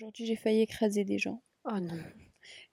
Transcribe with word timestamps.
Aujourd'hui, 0.00 0.24
j'ai 0.24 0.36
failli 0.36 0.62
écraser 0.62 1.04
des 1.04 1.18
gens. 1.18 1.42
Oh 1.66 1.78
non, 1.78 1.94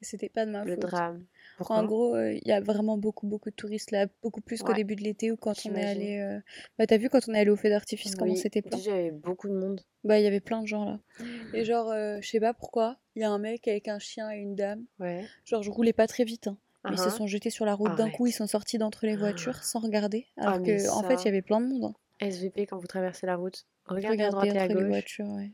Et 0.01 0.05
c'était 0.05 0.29
pas 0.29 0.45
de 0.45 0.51
ma 0.51 0.63
le 0.63 0.75
faute. 0.75 0.79
drame. 0.83 1.25
En 1.59 1.83
gros, 1.85 2.15
euh, 2.15 2.31
il 2.31 2.47
y 2.47 2.53
a 2.53 2.61
vraiment 2.61 2.97
beaucoup, 2.97 3.27
beaucoup 3.27 3.49
de 3.49 3.55
touristes 3.55 3.91
là, 3.91 4.07
beaucoup 4.23 4.39
plus 4.39 4.61
qu'au 4.63 4.71
début 4.73 4.95
de 4.95 5.03
l'été 5.03 5.29
ou 5.29 5.35
quand 5.35 5.53
on 5.65 5.75
est 5.75 5.83
allé. 5.85 6.19
euh, 6.19 6.39
Bah, 6.77 6.87
t'as 6.87 6.95
vu 6.97 7.09
quand 7.09 7.27
on 7.27 7.33
est 7.33 7.39
allé 7.39 7.49
au 7.49 7.57
feu 7.57 7.67
d'artifice, 7.67 8.15
comment 8.15 8.33
c'était 8.35 8.61
plein? 8.61 8.77
déjà, 8.77 8.91
il 8.91 8.95
y 8.95 8.99
avait 9.09 9.11
beaucoup 9.11 9.49
de 9.49 9.55
monde. 9.55 9.81
Bah, 10.05 10.19
il 10.19 10.23
y 10.23 10.27
avait 10.27 10.39
plein 10.39 10.61
de 10.61 10.67
gens 10.67 10.85
là. 10.85 11.01
Et 11.53 11.65
genre, 11.65 11.89
euh, 11.91 12.19
je 12.21 12.29
sais 12.29 12.39
pas 12.39 12.53
pourquoi, 12.53 12.97
il 13.15 13.21
y 13.23 13.25
a 13.25 13.29
un 13.29 13.39
mec 13.39 13.67
avec 13.67 13.89
un 13.89 13.99
chien 13.99 14.31
et 14.31 14.37
une 14.37 14.55
dame. 14.55 14.85
Ouais. 14.99 15.25
Genre, 15.43 15.63
je 15.63 15.69
roulais 15.69 15.91
pas 15.91 16.07
très 16.07 16.23
vite, 16.23 16.47
hein. 16.47 16.57
Mais 16.85 16.93
ils 16.93 16.97
se 16.97 17.09
Uhum. 17.09 17.11
sont 17.17 17.27
jetés 17.27 17.49
sur 17.49 17.65
la 17.65 17.73
route 17.73 17.93
d'un 17.97 18.09
coup, 18.09 18.27
ils 18.27 18.31
sont 18.31 18.47
sortis 18.47 18.77
d'entre 18.77 19.05
les 19.05 19.17
voitures 19.17 19.61
sans 19.65 19.79
regarder. 19.81 20.27
Ah, 20.37 20.43
Alors 20.43 20.59
mais 20.61 20.77
que, 20.77 20.89
en 20.91 21.03
fait, 21.03 21.21
il 21.23 21.25
y 21.25 21.27
avait 21.27 21.41
plein 21.41 21.59
de 21.59 21.67
monde. 21.67 21.83
hein. 21.91 21.93
SVP, 22.25 22.65
quand 22.67 22.77
vous 22.77 22.87
traversez 22.87 23.25
la 23.27 23.35
route, 23.35 23.65
regardez 23.85 24.23
à 24.23 24.29
droite 24.29 24.43
Regardez 24.45 24.57
et 24.57 24.61
à 24.61 24.63
entre 24.63 24.73
les 24.75 24.83
gauche. 24.85 24.87
voitures, 24.93 25.27
ouais. 25.27 25.51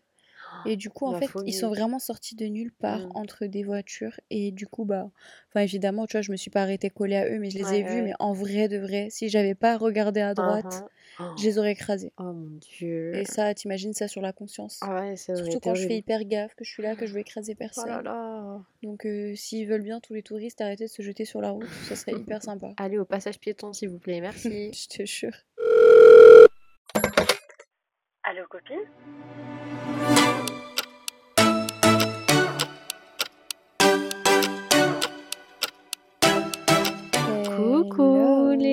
Et 0.66 0.78
du 0.78 0.90
coup, 0.90 1.06
en 1.08 1.12
La 1.12 1.20
fait, 1.20 1.30
ils 1.46 1.54
sont 1.54 1.68
vraiment 1.70 2.00
sortis 2.00 2.36
de 2.36 2.46
nulle 2.46 2.72
part 2.72 3.00
Mm. 3.02 3.12
entre 3.16 3.46
des 3.48 3.64
voitures. 3.64 4.18
Et 4.30 4.52
du 4.52 4.66
coup, 4.66 4.86
bah, 4.86 5.10
enfin, 5.50 5.60
évidemment, 5.62 6.06
tu 6.08 6.14
vois, 6.14 6.22
je 6.22 6.32
me 6.32 6.38
suis 6.38 6.50
pas 6.52 6.62
arrêtée 6.62 6.90
collée 6.90 7.18
à 7.18 7.28
eux, 7.30 7.38
mais 7.40 7.50
je 7.50 7.58
les 7.58 7.74
ai 7.74 7.84
Ouais, 7.84 7.96
vus. 7.96 8.02
Mais 8.04 8.14
en 8.20 8.32
vrai 8.34 8.68
de 8.70 8.78
vrai, 8.78 9.08
si 9.10 9.28
j'avais 9.30 9.56
pas 9.56 9.78
regardé 9.78 10.22
à 10.22 10.34
droite, 10.34 10.86
Uhum. 11.20 11.34
je 11.38 11.44
les 11.44 11.58
aurais 11.60 11.74
écrasés. 11.74 12.14
Oh 12.18 12.32
mon 12.32 12.58
dieu. 12.78 13.14
Et 13.16 13.26
ça, 13.26 13.54
t'imagines 13.54 13.94
ça 13.94 14.08
sur 14.08 14.22
la 14.22 14.32
conscience? 14.32 14.80
Ah 14.84 15.02
ouais, 15.02 15.18
ça 15.18 15.36
Surtout 15.36 15.60
quand 15.60 15.76
je 15.76 15.86
fais 15.88 15.98
hyper 15.98 16.24
gaffe, 16.24 16.56
que 16.56 16.64
je 16.64 16.70
suis 16.72 16.82
là, 16.84 16.96
que 16.96 17.06
je 17.08 17.14
veux 17.14 17.20
écraser 17.20 17.54
Oh 17.54 17.60
là 17.60 17.68
personne. 17.68 18.04
là. 18.04 18.62
Donc, 18.84 19.06
euh, 19.06 19.36
s'ils 19.36 19.68
veulent 19.68 19.82
bien, 19.84 20.00
tous 20.00 20.14
les 20.14 20.24
touristes, 20.24 20.62
arrêter 20.62 20.86
de 20.86 20.90
se 20.90 21.02
jeter 21.02 21.26
sur 21.26 21.42
la 21.42 21.52
route, 21.52 21.68
ça 21.88 21.96
serait 21.96 22.16
hyper 22.16 22.42
sympa. 22.42 22.74
Allez 22.78 22.98
au 22.98 23.06
passage 23.06 23.40
piéton, 23.40 23.74
s'il 23.74 23.90
vous 23.90 24.00
plaît, 24.00 24.22
merci. 24.22 24.72
Je 24.74 24.88
te 24.88 25.06
jure. 25.06 25.36
Allô 28.24 28.48
copine? 28.50 28.80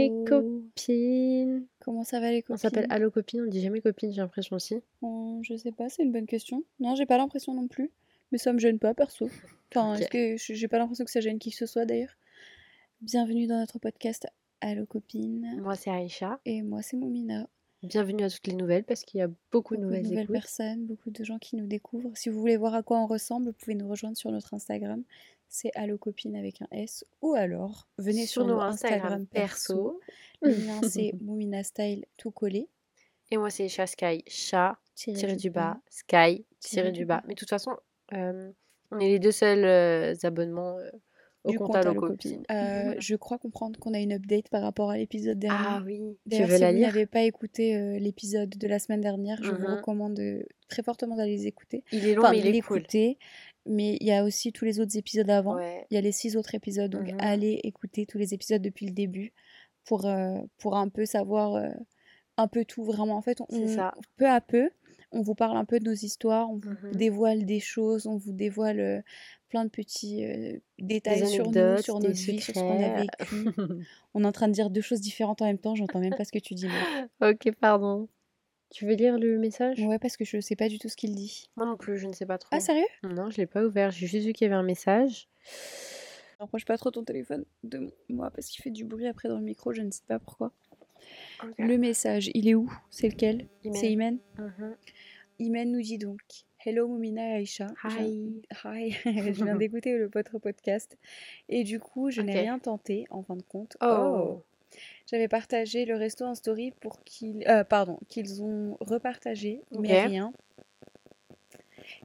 Les 0.09 0.25
copines. 0.25 1.67
Comment 1.81 2.05
ça 2.05 2.20
va 2.20 2.31
les 2.31 2.39
On 2.39 2.43
copines? 2.43 2.56
s'appelle 2.59 2.87
Allo 2.91 3.11
copine, 3.11 3.43
on 3.43 3.47
dit 3.47 3.61
jamais 3.61 3.81
copine, 3.81 4.12
j'ai 4.12 4.20
l'impression 4.20 4.56
aussi. 4.56 4.77
Hum, 5.03 5.41
je 5.43 5.56
sais 5.56 5.73
pas, 5.73 5.89
c'est 5.89 6.03
une 6.03 6.12
bonne 6.12 6.27
question. 6.27 6.62
Non, 6.79 6.95
j'ai 6.95 7.06
pas 7.06 7.19
l'impression 7.19 7.55
non 7.55 7.69
plus. 7.69 7.91
Mais 8.33 8.39
ça 8.39 8.53
me 8.53 8.59
gêne 8.59 8.78
pas, 8.78 8.95
perso. 8.95 9.28
Enfin, 9.71 9.95
Ok. 9.95 10.01
est-ce 10.01 10.09
que 10.09 10.37
je- 10.37 10.55
j'ai 10.55 10.69
pas 10.69 10.78
l'impression 10.78 11.05
que 11.05 11.11
ça 11.11 11.21
gêne 11.21 11.39
qui 11.39 11.51
que 11.51 11.56
ce 11.56 11.67
soit 11.67 11.84
d'ailleurs. 11.84 12.15
Bienvenue 13.01 13.47
dans 13.47 13.59
notre 13.59 13.78
podcast 13.78 14.27
Allo 14.61 14.87
copine. 14.87 15.59
Moi 15.62 15.75
c'est 15.75 15.91
Aïcha. 15.91 16.39
Et 16.45 16.62
moi, 16.62 16.83
c'est 16.83 16.97
Moumina. 16.97 17.48
Bienvenue 17.83 18.25
à 18.25 18.28
toutes 18.28 18.47
les 18.47 18.53
nouvelles 18.55 18.84
parce 18.84 19.05
qu'il 19.05 19.20
y 19.20 19.23
a 19.23 19.28
beaucoup 19.50 19.75
de 19.75 19.81
Beaucoup 19.81 19.97
de 19.97 20.03
nouvelles 20.03 20.27
personnes, 20.27 20.84
beaucoup 20.84 21.11
de 21.11 21.25
gens 21.25 21.39
qui 21.39 21.56
nous 21.56 21.67
découvrent. 21.67 22.11
Si 22.14 22.28
vous 22.28 22.39
voulez 22.39 22.59
voir 22.59 22.75
à 22.75 22.83
quoi 22.83 22.98
on 22.98 23.06
ressemble, 23.06 23.47
vous 23.47 23.53
pouvez 23.55 23.75
nous 23.75 23.89
rejoindre 23.89 24.19
sur 24.19 24.31
notre 24.31 24.53
Instagram. 24.53 25.03
C'est 25.48 25.70
Allo 25.75 25.97
copine 25.97 26.37
avec 26.37 26.61
un 26.61 26.69
S. 26.72 27.06
Ou 27.22 27.33
alors, 27.33 27.89
venez 27.97 28.27
sur, 28.27 28.45
nos 28.45 28.56
nos 28.56 28.61
Instagram 28.61 29.03
Instagram 29.03 29.27
perso. 29.27 29.98
Le 30.42 30.55
mien, 30.67 30.81
c'est 30.87 31.14
Moumina 31.22 31.62
Style 31.64 32.05
tout 32.19 32.31
collé. 32.31 32.69
Et 33.31 33.39
moi 33.39 33.48
c'est 33.48 33.62
Aïcha 33.62 33.87
Sky, 33.87 34.25
chat, 34.27 34.77
Tiré 34.94 35.17
tiré 35.17 35.37
du 35.37 35.48
bas. 35.48 35.75
bas, 35.75 35.81
Sky, 35.89 36.06
Tiré 36.17 36.44
tiré 36.59 36.92
du 36.92 37.00
du 37.00 37.05
bas. 37.06 37.17
bas. 37.17 37.25
Mais 37.28 37.34
de 37.34 37.39
toute 37.39 37.48
façon, 37.48 37.77
euh, 38.12 38.50
on 38.91 38.98
est 38.98 39.09
les 39.09 39.19
deux 39.19 39.33
seuls 39.33 39.65
euh, 39.65 40.15
abonnements 40.22 40.77
euh, 40.78 40.91
au 41.45 41.53
du 41.53 41.59
compte 41.59 41.69
compte. 41.97 42.27
Euh, 42.51 42.95
je 42.99 43.15
crois 43.17 43.39
comprendre 43.39 43.79
qu'on 43.81 43.95
a 43.95 43.99
une 43.99 44.13
update 44.13 44.49
par 44.51 44.63
rapport 44.63 44.91
à 44.91 44.97
l'épisode 44.99 45.39
dernier. 45.39 45.59
Ah 45.67 45.83
oui, 45.85 45.99
tu 45.99 46.31
D'ailleurs, 46.31 46.49
veux 46.49 46.55
si 46.57 46.61
la 46.61 46.73
vous 46.73 46.79
n'avez 46.79 47.07
pas 47.07 47.23
écouté 47.23 47.77
euh, 47.77 47.99
l'épisode 47.99 48.51
de 48.51 48.67
la 48.69 48.79
semaine 48.79 49.01
dernière, 49.01 49.43
je 49.43 49.51
vous 49.55 49.67
Mhm. 49.67 49.75
recommande 49.77 50.21
très 50.69 50.83
fortement 50.83 51.17
d'aller 51.17 51.37
les 51.37 51.47
écouter. 51.47 51.83
Il 51.93 52.07
est 52.07 52.15
long 52.15 52.23
Enfin, 52.23 52.33
mais 52.33 52.39
il 52.41 52.47
est 52.47 52.61
cool. 52.61 52.83
mais 53.67 53.97
il 54.01 54.07
y 54.07 54.13
a 54.13 54.25
aussi 54.25 54.53
tous 54.53 54.65
les 54.65 54.81
autres 54.81 54.97
épisodes 54.97 55.31
avant. 55.31 55.57
Ouais. 55.57 55.87
Il 55.91 55.95
y 55.95 55.99
a 55.99 56.01
les 56.01 56.13
six 56.13 56.37
autres 56.37 56.55
épisodes, 56.55 56.91
donc 56.91 57.09
Mhm. 57.13 57.17
allez 57.21 57.61
écouter 57.65 58.07
tous 58.07 58.19
les 58.19 58.35
épisodes 58.35 58.63
depuis 58.63 58.87
le 58.87 58.93
début 58.93 59.33
pour, 59.85 60.07
euh, 60.07 60.39
pour 60.59 60.77
un 60.77 60.89
peu 60.89 61.05
savoir 61.06 61.62
un 62.37 62.49
peu 62.49 62.65
tout 62.65 62.84
vraiment. 62.84 63.17
En 63.17 63.23
fait, 63.23 63.39
on, 63.50 63.67
ça. 63.69 63.93
peu 64.17 64.27
à 64.27 64.41
peu, 64.41 64.71
on 65.12 65.21
vous 65.21 65.34
parle 65.34 65.56
un 65.59 65.65
peu 65.65 65.79
de 65.79 65.84
nos 65.84 65.93
histoires, 65.95 66.50
on 66.50 66.56
vous 66.56 66.71
Mhm. 66.71 66.93
dévoile 66.97 67.45
des 67.45 67.61
choses, 67.61 68.06
on 68.06 68.17
vous 68.17 68.33
dévoile 68.33 69.05
plein 69.50 69.65
de 69.65 69.71
petits 69.71 70.25
euh, 70.25 70.59
détails 70.78 71.27
sur 71.28 71.50
nous, 71.50 71.83
sur 71.83 71.99
notre 71.99 72.15
vie, 72.15 72.41
sur 72.41 72.55
ce 72.55 72.61
qu'on 72.61 72.83
a 72.83 73.00
vécu. 73.00 73.34
On 74.15 74.25
est 74.25 74.27
en 74.27 74.33
train 74.33 74.49
de 74.49 74.53
dire 74.53 74.71
deux 74.71 74.81
choses 74.81 75.00
différentes 75.00 75.43
en 75.43 75.47
même 75.47 75.59
temps, 75.59 75.75
j'entends 75.75 76.00
même 76.00 76.15
pas 76.15 76.25
ce 76.25 76.33
que 76.33 76.38
tu 76.38 76.55
dis. 76.55 76.66
meuf. 76.66 77.09
ok, 77.21 77.53
pardon. 77.61 78.09
Tu 78.71 78.87
veux 78.87 78.94
lire 78.94 79.19
le 79.19 79.38
message? 79.38 79.81
Ouais, 79.81 79.99
parce 79.99 80.16
que 80.16 80.25
je 80.25 80.41
sais 80.41 80.55
pas 80.55 80.69
du 80.69 80.78
tout 80.78 80.88
ce 80.88 80.97
qu'il 80.97 81.15
dit. 81.15 81.50
Moi 81.56 81.66
non 81.66 81.77
plus, 81.77 81.99
je 81.99 82.06
ne 82.06 82.12
sais 82.12 82.25
pas 82.27 82.38
trop. 82.38 82.49
Ah, 82.53 82.61
sérieux? 82.61 82.87
Non, 83.03 83.28
je 83.28 83.38
l'ai 83.38 83.47
pas 83.47 83.65
ouvert. 83.65 83.91
J'ai 83.91 84.06
juste 84.06 84.27
vu 84.27 84.33
qu'il 84.33 84.44
y 84.44 84.47
avait 84.47 84.59
un 84.59 84.62
message. 84.62 85.28
Rapproche 86.38 86.65
pas 86.65 86.78
trop 86.78 86.91
ton 86.91 87.05
téléphone 87.05 87.44
de 87.65 87.93
moi 88.09 88.31
parce 88.31 88.47
qu'il 88.47 88.62
fait 88.62 88.71
du 88.71 88.84
bruit 88.84 89.06
après 89.06 89.28
dans 89.28 89.38
le 89.38 89.44
micro, 89.44 89.75
je 89.75 89.82
ne 89.82 89.91
sais 89.91 90.05
pas 90.06 90.19
pourquoi. 90.19 90.53
Le 91.59 91.77
message, 91.77 92.31
il 92.34 92.49
est 92.49 92.55
où? 92.55 92.72
C'est 92.91 93.09
lequel? 93.09 93.49
Imen. 93.65 93.77
C'est 93.77 93.93
Imen? 93.93 94.19
Mhm. 94.38 94.77
Imen 95.41 95.72
nous 95.72 95.82
dit 95.82 95.99
donc 95.99 96.21
Hello 96.65 96.87
Moumina 96.88 97.22
et 97.31 97.32
Aïcha. 97.37 97.69
Je 97.84 97.88
viens- 97.88 98.06
Hi. 98.06 98.43
Hi. 98.65 98.91
je 99.04 99.31
viens 99.44 99.56
d'écouter 99.56 99.97
le 99.97 100.10
votre 100.12 100.38
podcast 100.38 100.98
et 101.48 101.65
du 101.65 101.81
coup, 101.81 102.10
je 102.10 102.21
n'ai 102.21 102.38
rien 102.38 102.59
tenté 102.59 103.06
en 103.10 103.22
fin 103.22 103.37
de 103.37 103.43
compte. 103.43 103.76
Oh. 103.82 104.43
J'avais 105.06 105.28
partagé 105.28 105.84
le 105.84 105.97
resto 105.97 106.25
en 106.25 106.34
story 106.34 106.72
pour 106.81 107.03
qu'ils 107.04 107.44
euh, 107.49 107.65
pardon, 107.65 107.99
qu'ils 108.09 108.43
ont 108.43 108.76
repartagé 108.81 109.62
mais 109.72 110.03
rien. 110.06 110.32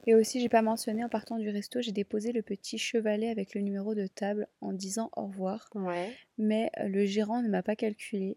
Et 0.08 0.14
aussi, 0.14 0.40
j'ai 0.40 0.48
pas 0.48 0.62
mentionné 0.62 1.04
en 1.04 1.08
partant 1.08 1.38
du 1.38 1.48
resto, 1.50 1.80
j'ai 1.80 1.92
déposé 1.92 2.32
le 2.32 2.42
petit 2.42 2.78
chevalet 2.78 3.28
avec 3.28 3.54
le 3.54 3.60
numéro 3.60 3.94
de 3.94 4.06
table 4.06 4.48
en 4.60 4.72
disant 4.72 5.10
au 5.16 5.26
revoir, 5.26 5.68
Ouais. 5.74 6.12
mais 6.38 6.70
euh, 6.78 6.88
le 6.88 7.04
gérant 7.06 7.42
ne 7.42 7.48
m'a 7.48 7.62
pas 7.62 7.76
calculé 7.76 8.36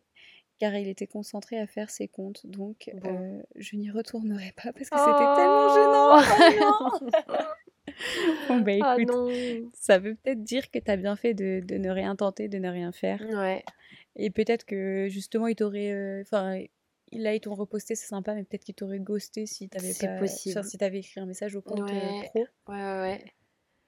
car 0.59 0.75
il 0.75 0.88
était 0.88 1.08
concentré 1.08 1.58
à 1.59 1.66
faire 1.68 1.90
ses 1.90 2.08
comptes, 2.08 2.46
donc 2.46 2.92
Bon. 3.02 3.09
euh, 3.09 3.42
je 3.56 3.75
n'y 3.78 3.90
retournerai 3.90 4.53
pas 4.56 4.72
parce 4.74 4.90
que 4.90 5.00
c'était 5.00 5.28
tellement 5.36 5.68
gênant. 5.70 6.09
Oh 6.12 7.09
non 7.09 7.09
bon 8.50 8.59
bah 8.62 8.72
Ah 8.81 8.96
écoute, 8.97 9.14
non. 9.16 9.72
ça 9.74 9.97
veut 10.00 10.16
peut-être 10.16 10.44
dire 10.44 10.70
que 10.72 10.80
t'as 10.80 10.96
bien 10.97 11.16
fait 11.16 11.34
de, 11.34 11.62
de 11.66 11.78
ne 11.78 11.90
rien 11.90 12.16
tenter, 12.16 12.47
de 12.47 12.58
ne 12.58 12.70
rien 12.70 12.92
faire. 12.92 13.22
Ouais. 13.22 13.64
Et 14.16 14.30
peut-être 14.30 14.66
que 14.66 15.08
justement, 15.09 15.47
ils 15.47 15.56
t'auraient. 15.56 15.92
euh, 15.92 16.22
Enfin, 16.22 16.59
là, 17.14 17.34
ils 17.34 17.40
t'ont 17.40 17.56
reposté, 17.56 17.96
c'est 17.96 18.08
sympa, 18.08 18.36
mais 18.36 18.44
peut-être 18.44 18.64
qu'ils 18.66 18.76
t'auraient 18.76 19.00
ghosté 19.00 19.46
si 19.46 19.70
t'avais 19.70 19.94
pas. 19.94 20.20
possible. 20.20 20.58
enfin, 20.59 20.68
si 20.68 20.78
t'avais 20.78 21.00
écrit 21.00 21.20
un 21.20 21.26
message 21.26 21.56
au 21.56 21.62
compte 21.62 21.80
euh, 21.80 22.12
Ouais. 22.12 22.28
pro. 22.30 22.40
Ouais, 22.68 22.76
ouais, 22.76 23.00
ouais. 23.02 23.24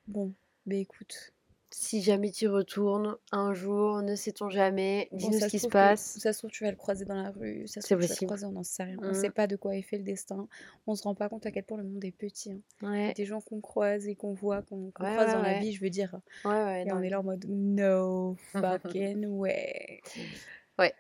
Bon, 0.07 0.33
bah 0.65 0.75
écoute. 0.75 1.33
Si 1.73 2.01
jamais 2.01 2.31
tu 2.31 2.49
retournes 2.49 3.15
un 3.31 3.53
jour, 3.53 4.01
ne 4.01 4.15
sait-on 4.15 4.49
jamais, 4.49 5.07
dis-nous 5.13 5.39
ce 5.39 5.45
qui 5.45 5.57
se 5.57 5.67
que- 5.67 5.71
passe. 5.71 6.17
ça 6.19 6.33
se 6.33 6.39
trouve, 6.39 6.51
tu 6.51 6.65
vas 6.65 6.69
le 6.71 6.75
croiser 6.75 7.05
dans 7.05 7.15
la 7.15 7.29
rue. 7.31 7.65
Ça 7.65 7.79
se 7.79 7.87
trouve, 7.87 8.01
tu 8.01 8.07
vas 8.09 8.15
le 8.19 8.25
croiser, 8.27 8.45
on 8.45 8.51
n'en 8.51 8.63
sait 8.63 8.83
rien. 8.83 8.97
On 9.01 9.07
Mhm. 9.07 9.13
sait 9.13 9.29
pas 9.29 9.47
de 9.47 9.55
quoi 9.55 9.75
est 9.77 9.81
fait 9.81 9.97
le 9.97 10.03
destin. 10.03 10.47
On 10.85 10.95
se 10.95 11.03
rend 11.03 11.15
pas 11.15 11.29
compte 11.29 11.45
à 11.45 11.51
quel 11.51 11.63
point 11.63 11.77
le 11.77 11.83
monde 11.85 12.03
est 12.03 12.11
petit. 12.11 12.51
hein. 12.51 12.59
Ouais. 12.81 13.13
Des 13.13 13.23
gens 13.25 13.39
qu'on 13.39 13.61
croise 13.61 14.05
et 14.07 14.15
qu'on 14.15 14.33
voit, 14.33 14.61
qu'on 14.63 14.87
Ouais, 14.87 14.91
croise 14.93 15.27
ouais, 15.27 15.33
dans 15.33 15.41
la 15.41 15.59
vie, 15.59 15.71
je 15.71 15.79
veux 15.81 15.89
dire. 15.89 16.19
Et 16.43 16.47
non, 16.85 16.95
on 16.97 17.01
est 17.01 17.09
là 17.09 17.21
en 17.21 17.23
mode 17.23 17.45
no 17.47 18.35
fucking 18.51 19.25
way. 19.27 20.01
Ouais. 20.77 20.93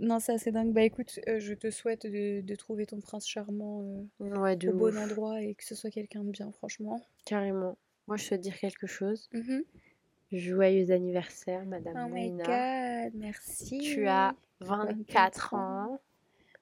Non, 0.00 0.20
ça 0.20 0.38
c'est 0.38 0.52
dingue. 0.52 0.72
Bah 0.72 0.82
écoute, 0.84 1.18
euh, 1.26 1.40
je 1.40 1.54
te 1.54 1.72
souhaite 1.72 2.06
de, 2.06 2.40
de 2.40 2.54
trouver 2.54 2.86
ton 2.86 3.00
prince 3.00 3.26
charmant 3.26 3.82
euh, 4.20 4.54
au 4.68 4.72
bon 4.74 4.96
endroit 4.96 5.42
et 5.42 5.56
que 5.56 5.64
ce 5.64 5.74
soit 5.74 5.90
quelqu'un 5.90 6.22
de 6.22 6.30
bien, 6.30 6.52
franchement. 6.52 7.04
Carrément. 7.24 7.76
Moi, 8.06 8.16
je 8.16 8.24
souhaite 8.24 8.40
dire 8.40 8.56
quelque 8.58 8.86
chose. 8.86 9.28
Mhm. 9.32 9.64
Joyeux 10.30 10.90
anniversaire, 10.90 11.64
Madame 11.64 12.06
Oh 12.06 12.14
my 12.14 12.30
god, 12.32 13.12
merci. 13.14 13.78
Tu 13.78 14.06
as 14.06 14.34
24 14.60 15.54
ans. 15.54 16.00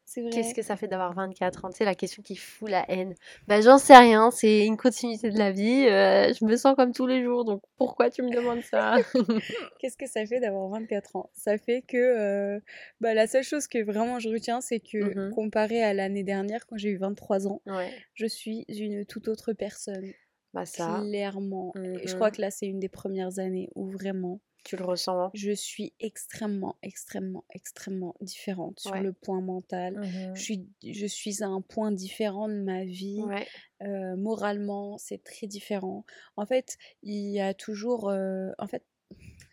C'est 0.05 0.21
vrai. 0.23 0.31
Qu'est-ce 0.31 0.55
que 0.55 0.63
ça 0.63 0.77
fait 0.77 0.87
d'avoir 0.87 1.13
24 1.15 1.65
ans? 1.65 1.71
C'est 1.73 1.85
la 1.85 1.97
question 1.97 2.23
qui 2.23 2.37
fout 2.37 2.71
la 2.71 2.89
haine. 2.89 3.17
Bah, 3.49 3.61
j'en 3.61 3.77
sais 3.77 3.97
rien, 3.97 4.31
c'est 4.31 4.65
une 4.65 4.77
continuité 4.77 5.31
de 5.31 5.39
la 5.39 5.51
vie. 5.51 5.87
euh, 5.89 6.33
je 6.33 6.45
me 6.45 6.55
sens 6.57 6.77
comme 6.77 6.93
tous 6.93 7.09
les 7.09 7.25
jours, 7.25 7.45
donc 7.45 7.61
pourquoi 7.77 8.09
tu 8.09 8.23
me 8.23 8.31
demandes 8.31 8.63
ça? 8.63 8.95
Qu'est-ce 9.81 9.97
que 9.97 10.07
ça 10.07 10.25
fait 10.25 10.39
d'avoir 10.39 10.69
24 10.69 11.17
ans? 11.17 11.29
Ça 11.35 11.59
fait 11.59 11.83
que 11.83 11.97
euh, 11.97 12.61
bah, 13.01 13.15
la 13.15 13.27
seule 13.27 13.43
chose 13.43 13.67
que 13.67 13.83
vraiment 13.83 14.21
je 14.21 14.29
retiens, 14.29 14.61
c'est 14.61 14.79
que 14.79 14.99
Mhm. 14.99 15.33
comparé 15.35 15.83
à 15.83 15.93
l'année 15.93 16.23
dernière, 16.23 16.67
quand 16.69 16.77
j'ai 16.77 16.91
eu 16.91 16.99
23 16.99 17.49
ans, 17.49 17.61
Ouais, 17.67 17.91
je 18.15 18.27
suis 18.27 18.65
une 18.69 19.05
toute 19.07 19.27
autre 19.27 19.53
personne. 19.55 20.13
Bah 20.55 20.67
ça, 20.67 21.01
Clairement. 21.05 21.73
Et 21.77 22.07
je 22.09 22.15
crois 22.15 22.31
que 22.31 22.41
là, 22.41 22.51
c'est 22.51 22.67
une 22.67 22.81
des 22.81 22.89
premières 22.89 23.39
années 23.39 23.69
où 23.75 23.87
vraiment 23.91 24.41
tu 24.65 24.77
le 24.77 24.85
ressens. 24.85 25.31
je 25.35 25.53
suis 25.53 25.95
extrêmement, 26.01 26.77
extrêmement, 26.83 27.45
extrêmement 27.51 28.17
différente 28.21 28.81
sur 28.81 28.91
Ouais. 28.93 29.03
le 29.03 29.13
point 29.13 29.41
mental. 29.41 30.01
Je 30.35 30.41
suis, 30.43 30.69
je 30.85 31.07
suis 31.07 31.43
à 31.45 31.47
un 31.47 31.61
point 31.61 31.93
différent 31.93 32.49
de 32.49 32.61
ma 32.63 32.85
vie. 32.85 33.23
Ouais, 33.23 33.47
Euh, 33.83 34.17
moralement, 34.17 34.99
c'est 34.99 35.23
très 35.23 35.47
différent. 35.47 36.05
En 36.37 36.47
fait, 36.47 36.79
il 37.03 37.31
y 37.31 37.41
a 37.41 37.55
toujours... 37.55 38.09
euh, 38.09 38.51
en 38.59 38.67
fait, 38.67 38.85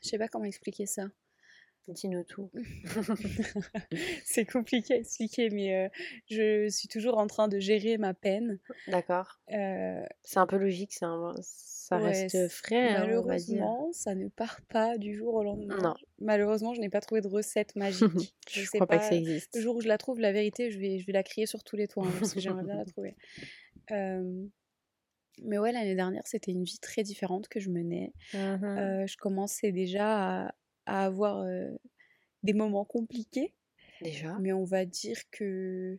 je 0.02 0.10
sais 0.10 0.18
pas 0.18 0.28
comment 0.30 0.46
expliquer 0.46 0.86
ça. 0.88 1.04
Dis-nous 1.90 2.24
tout. 2.24 2.50
c'est 4.24 4.46
compliqué 4.46 4.94
à 4.94 4.98
expliquer, 4.98 5.50
mais 5.50 5.76
euh, 5.76 5.90
je 6.30 6.70
suis 6.70 6.88
toujours 6.88 7.18
en 7.18 7.28
train 7.28 7.48
de 7.48 7.60
gérer 7.60 7.98
ma 7.98 8.14
peine. 8.14 8.60
D'accord. 8.88 9.40
Euh, 9.52 10.04
C'est 10.24 10.40
un 10.40 10.48
peu 10.48 10.58
logique, 10.58 10.94
un- 11.02 11.34
ça 11.42 11.98
ouais, 11.98 12.12
reste 12.12 12.48
frais, 12.50 12.96
hein, 12.96 13.04
on 13.18 13.22
va 13.24 13.36
dire. 13.38 13.56
malheureusement, 13.58 13.90
ça 13.92 14.16
ne 14.16 14.30
part 14.30 14.62
pas 14.70 14.98
du 14.98 15.14
jour 15.14 15.34
au 15.34 15.44
lendemain. 15.44 15.78
Non, 15.82 15.94
Malheureusement, 16.20 16.74
je 16.74 16.80
n'ai 16.80 16.90
pas 16.90 17.02
trouvé 17.02 17.20
de 17.20 17.28
recette 17.28 17.76
magique. 17.76 18.34
Je 18.50 18.62
sais 18.62 18.78
crois 18.78 18.88
pas 18.88 18.98
que 19.00 19.04
ça 19.04 19.10
pas. 19.10 19.16
Le 19.16 19.22
existe. 19.22 19.60
jour 19.60 19.76
où 19.76 19.82
je 19.82 19.88
la 19.90 19.98
trouve, 19.98 20.20
la 20.22 20.32
vérité, 20.32 20.72
je 20.72 20.80
vais, 20.80 21.00
je 21.00 21.06
vais 21.06 21.14
la 21.14 21.24
crier 21.24 21.46
sur 21.48 21.64
tous 21.66 21.76
les 21.76 21.88
toits, 21.90 22.06
hein, 22.08 22.14
parce 22.20 22.34
que 22.34 22.40
j'aimerais 22.40 22.64
bien 22.64 22.76
la 22.78 22.86
trouver. 22.86 23.16
Euh, 23.92 24.46
mais 25.44 25.58
ouais, 25.58 25.74
l'année 25.74 25.96
dernière, 25.96 26.26
c'était 26.26 26.52
une 26.54 26.64
vie 26.64 26.80
très 26.80 27.04
différente 27.04 27.50
que 27.50 27.60
je 27.60 27.70
menais. 27.70 28.14
Euh, 28.34 29.06
je 29.06 29.18
commençais 29.18 29.74
déjà 29.74 30.46
à, 30.46 30.56
à 30.86 31.06
avoir 31.06 31.40
euh, 31.40 31.70
des 32.44 32.54
moments 32.54 32.86
compliqués, 32.86 33.54
Déjà. 34.02 34.38
mais 34.40 34.54
on 34.54 34.64
va 34.66 34.86
dire 34.86 35.18
que 35.32 35.98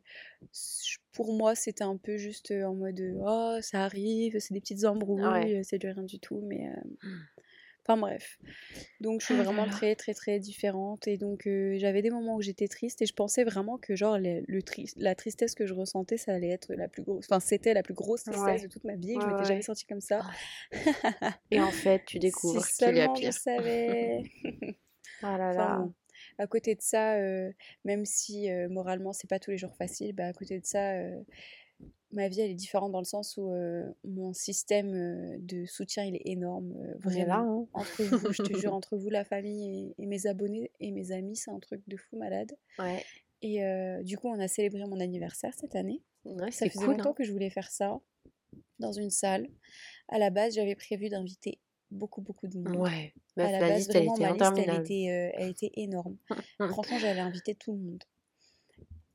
pour 1.12 1.34
moi, 1.34 1.54
c'était 1.54 1.84
un 1.84 1.96
peu 1.96 2.16
juste 2.16 2.50
en 2.52 2.74
mode 2.74 3.00
oh, 3.24 3.58
ça 3.60 3.84
arrive, 3.84 4.38
c'est 4.40 4.54
des 4.54 4.60
petites 4.60 4.84
embrouilles, 4.84 5.64
c'est 5.64 5.78
du 5.78 5.86
rien 5.88 6.02
du 6.02 6.18
tout, 6.18 6.42
mais. 6.46 6.68
euh, 6.68 7.08
Enfin 7.86 7.98
bref. 7.98 8.38
Donc 9.00 9.20
je 9.20 9.26
suis 9.26 9.34
Ah 9.34 9.42
vraiment 9.42 9.68
très 9.68 9.94
très 9.94 10.14
très 10.14 10.38
différente 10.38 11.06
et 11.06 11.18
donc 11.18 11.46
euh, 11.46 11.76
j'avais 11.78 12.00
des 12.02 12.10
moments 12.10 12.36
où 12.36 12.42
j'étais 12.42 12.68
triste 12.68 13.02
et 13.02 13.06
je 13.06 13.12
pensais 13.12 13.44
vraiment 13.44 13.76
que 13.78 13.94
genre 13.94 14.18
le, 14.18 14.42
le 14.46 14.62
tri- 14.62 14.90
la 14.96 15.14
tristesse 15.14 15.54
que 15.54 15.66
je 15.66 15.74
ressentais 15.74 16.16
ça 16.16 16.32
allait 16.32 16.48
être 16.48 16.72
la 16.74 16.88
plus 16.88 17.02
grosse 17.02 17.26
enfin 17.28 17.40
c'était 17.40 17.74
la 17.74 17.82
plus 17.82 17.94
grosse 17.94 18.24
tristesse 18.24 18.62
Ouais. 18.62 18.62
de 18.62 18.68
toute 18.68 18.84
ma 18.84 18.96
vie 18.96 19.12
et 19.12 19.18
que 19.18 19.22
Ouais, 19.24 19.24
je 19.24 19.28
m'étais 19.28 19.44
ouais. 19.44 19.46
jamais 19.46 19.62
sentie 19.62 19.86
comme 19.86 20.00
ça. 20.00 20.22
Et 21.50 21.60
en 21.60 21.70
fait, 21.70 22.04
tu 22.04 22.18
Si 22.18 22.20
découvres 22.20 22.66
qu'il 22.78 22.94
y 22.94 23.00
a 23.00 23.08
seulement 23.08 23.14
je 23.16 23.20
pire. 23.20 23.32
savais. 23.32 24.22
Ah 25.22 25.38
là 25.38 25.52
Enfin 25.52 25.68
là. 25.68 25.78
bon. 25.78 25.94
À 26.38 26.46
côté 26.46 26.74
de 26.74 26.80
ça, 26.82 27.14
euh, 27.16 27.52
même 27.84 28.04
si 28.04 28.50
euh, 28.50 28.68
moralement 28.68 29.12
c'est 29.12 29.28
pas 29.28 29.38
tous 29.38 29.50
les 29.52 29.58
jours 29.58 29.74
facile, 29.76 30.12
bah 30.14 30.26
à 30.26 30.32
côté 30.32 30.58
de 30.60 30.66
ça, 30.66 30.92
euh, 30.92 31.20
ma 32.14 32.28
vie 32.28 32.40
elle 32.40 32.50
est 32.50 32.54
différente 32.54 32.92
dans 32.92 32.98
le 33.00 33.04
sens 33.04 33.36
où 33.36 33.50
euh, 33.52 33.84
mon 34.04 34.32
système 34.32 34.94
euh, 34.94 35.36
de 35.40 35.66
soutien 35.66 36.04
il 36.04 36.16
est 36.16 36.22
énorme, 36.26 36.72
euh, 36.78 37.10
est 37.10 37.24
là, 37.24 37.36
vraiment. 37.36 37.68
hein. 37.74 37.80
Entre 37.80 38.02
vous, 38.04 38.32
je 38.32 38.42
te 38.42 38.56
jure, 38.58 38.72
entre 38.74 38.96
vous, 38.96 39.10
la 39.10 39.24
famille 39.24 39.94
et, 39.98 40.02
et 40.02 40.06
mes 40.06 40.26
abonnés 40.26 40.70
et 40.80 40.90
mes 40.90 41.12
amis, 41.12 41.36
c'est 41.36 41.50
un 41.50 41.60
truc 41.60 41.82
de 41.86 41.96
fou 41.96 42.16
malade. 42.16 42.52
Ouais. 42.78 43.04
Et 43.42 43.62
euh, 43.64 44.02
du 44.02 44.16
coup, 44.16 44.28
on 44.28 44.38
a 44.40 44.48
célébré 44.48 44.84
mon 44.86 45.00
anniversaire 45.00 45.52
cette 45.54 45.76
année. 45.76 46.02
Ouais, 46.24 46.50
Ça 46.50 46.66
faisait 46.70 46.78
cool, 46.86 46.96
longtemps 46.96 47.10
hein. 47.10 47.14
que 47.16 47.24
je 47.24 47.32
voulais 47.32 47.50
faire 47.50 47.70
ça 47.70 48.00
dans 48.78 48.92
une 48.92 49.10
salle. 49.10 49.48
À 50.08 50.18
la 50.18 50.30
base, 50.30 50.54
j'avais 50.54 50.74
prévu 50.74 51.08
d'inviter 51.10 51.58
beaucoup, 51.90 52.22
beaucoup 52.22 52.46
de 52.48 52.58
monde. 52.58 52.76
Ouais. 52.76 53.12
À 53.36 53.42
Meuf, 53.42 53.52
la 53.52 53.60
la 53.60 53.68
base, 53.68 53.76
liste, 53.78 53.90
elle 53.94 54.06
vraiment, 54.06 54.14
était 54.14 54.40
ma 54.40 54.52
liste, 54.52 54.68
elle 54.68 54.80
était, 54.80 55.32
elle 55.36 55.50
était 55.50 55.70
énorme. 55.74 56.16
Franchement, 56.70 56.98
j'allais 56.98 57.20
inviter 57.20 57.54
tout 57.54 57.72
le 57.72 57.78
monde. 57.78 58.02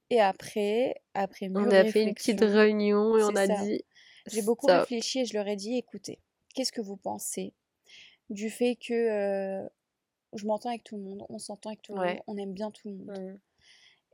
Et 0.10 0.20
après, 0.20 0.96
après 1.14 1.50
On 1.54 1.70
a 1.70 1.86
fait 1.86 2.04
une 2.04 2.14
petite 2.14 2.42
réunion 2.42 3.18
et 3.18 3.24
on 3.24 3.36
a 3.36 3.46
ça. 3.46 3.64
dit 3.64 3.84
J'ai 4.28 4.42
beaucoup 4.42 4.68
stop. 4.68 4.82
réfléchi 4.82 5.20
et 5.20 5.26
je 5.26 5.34
leur 5.34 5.48
ai 5.48 5.56
dit, 5.56 5.78
écoutez, 5.78 6.20
qu'est-ce 6.56 6.72
que 6.72 6.82
vous 6.82 6.98
pensez 6.98 7.54
du 8.30 8.50
fait 8.50 8.76
que 8.76 8.94
euh, 8.94 9.68
je 10.34 10.46
m'entends 10.46 10.70
avec 10.70 10.84
tout 10.84 10.98
le 10.98 11.04
monde, 11.04 11.26
on 11.30 11.40
s'entend 11.40 11.70
avec 11.70 11.82
tout 11.82 11.96
le 11.96 12.06
monde, 12.06 12.20
on 12.28 12.38
aime 12.38 12.54
bien 12.54 12.72
tout 12.72 12.90
le 12.90 12.96
monde. 12.96 13.20
Mm. 13.20 13.40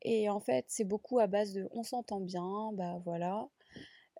Et 0.04 0.30
en 0.30 0.40
fait, 0.40 0.66
c'est 0.68 0.84
beaucoup 0.84 1.20
à 1.20 1.28
base 1.28 1.54
de 1.54 1.68
on 1.72 1.84
s'entend 1.84 2.20
bien, 2.20 2.72
bah 2.74 3.02
voilà. 3.04 3.48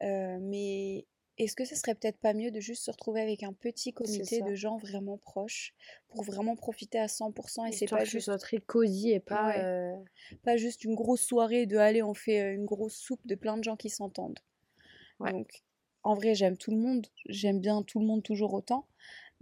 Euh, 0.02 0.40
mais 0.42 1.06
est-ce 1.38 1.56
que 1.56 1.66
ce 1.66 1.76
serait 1.76 1.96
peut-être 1.96 2.18
pas 2.20 2.34
mieux 2.34 2.50
de 2.50 2.60
juste 2.60 2.84
se 2.84 2.92
retrouver 2.92 3.22
avec 3.22 3.44
un 3.44 3.52
petit 3.52 3.92
comité 3.92 4.42
de 4.42 4.56
gens 4.56 4.78
vraiment 4.78 5.18
proches 5.18 5.74
pour 6.08 6.24
vraiment 6.24 6.56
profiter 6.56 6.98
à 6.98 7.08
100% 7.08 7.68
et 7.68 7.72
c'est 7.74 7.88
pas 7.88 8.04
que 8.04 8.06
juste 8.06 8.26
soit 8.26 8.38
très 8.38 8.58
cosy 8.58 9.12
et 9.12 9.20
pas. 9.20 9.48
ouais, 9.48 9.64
euh, 9.64 9.96
pas 10.44 10.56
juste 10.56 10.86
une 10.86 10.96
grosse 10.96 11.22
soirée 11.22 11.66
de 11.66 11.78
aller 11.78 12.02
on 12.02 12.14
fait 12.14 12.42
euh, 12.42 12.54
une 12.54 12.66
grosse 12.66 12.96
soupe 12.96 13.26
de 13.26 13.36
plein 13.36 13.58
de 13.58 13.64
gens 13.64 13.76
qui 13.76 13.90
s'entendent. 13.90 14.40
Ouais. 15.20 15.32
Donc 15.32 15.64
en 16.04 16.14
vrai, 16.14 16.36
j'aime 16.36 16.56
tout 16.56 16.72
le 16.72 16.78
monde, 16.78 17.08
j'aime 17.28 17.60
bien 17.60 17.82
tout 17.84 18.00
le 18.00 18.06
monde 18.06 18.24
toujours 18.24 18.54
autant, 18.54 18.88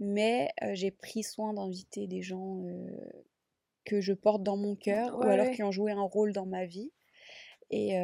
mais 0.00 0.48
euh, 0.62 0.74
j'ai 0.74 0.90
pris 0.90 1.22
soin 1.22 1.54
d'inviter 1.54 2.06
des 2.08 2.22
gens 2.22 2.64
euh, 2.64 2.88
que 3.84 4.00
je 4.00 4.14
porte 4.14 4.42
dans 4.42 4.56
mon 4.56 4.74
cœur 4.74 5.16
ou 5.18 5.22
alors 5.22 5.50
qui 5.50 5.62
ont 5.62 5.70
joué 5.70 5.92
un 5.92 6.02
rôle 6.02 6.32
dans 6.32 6.46
ma 6.46 6.64
vie. 6.64 6.90
Et 7.70 7.96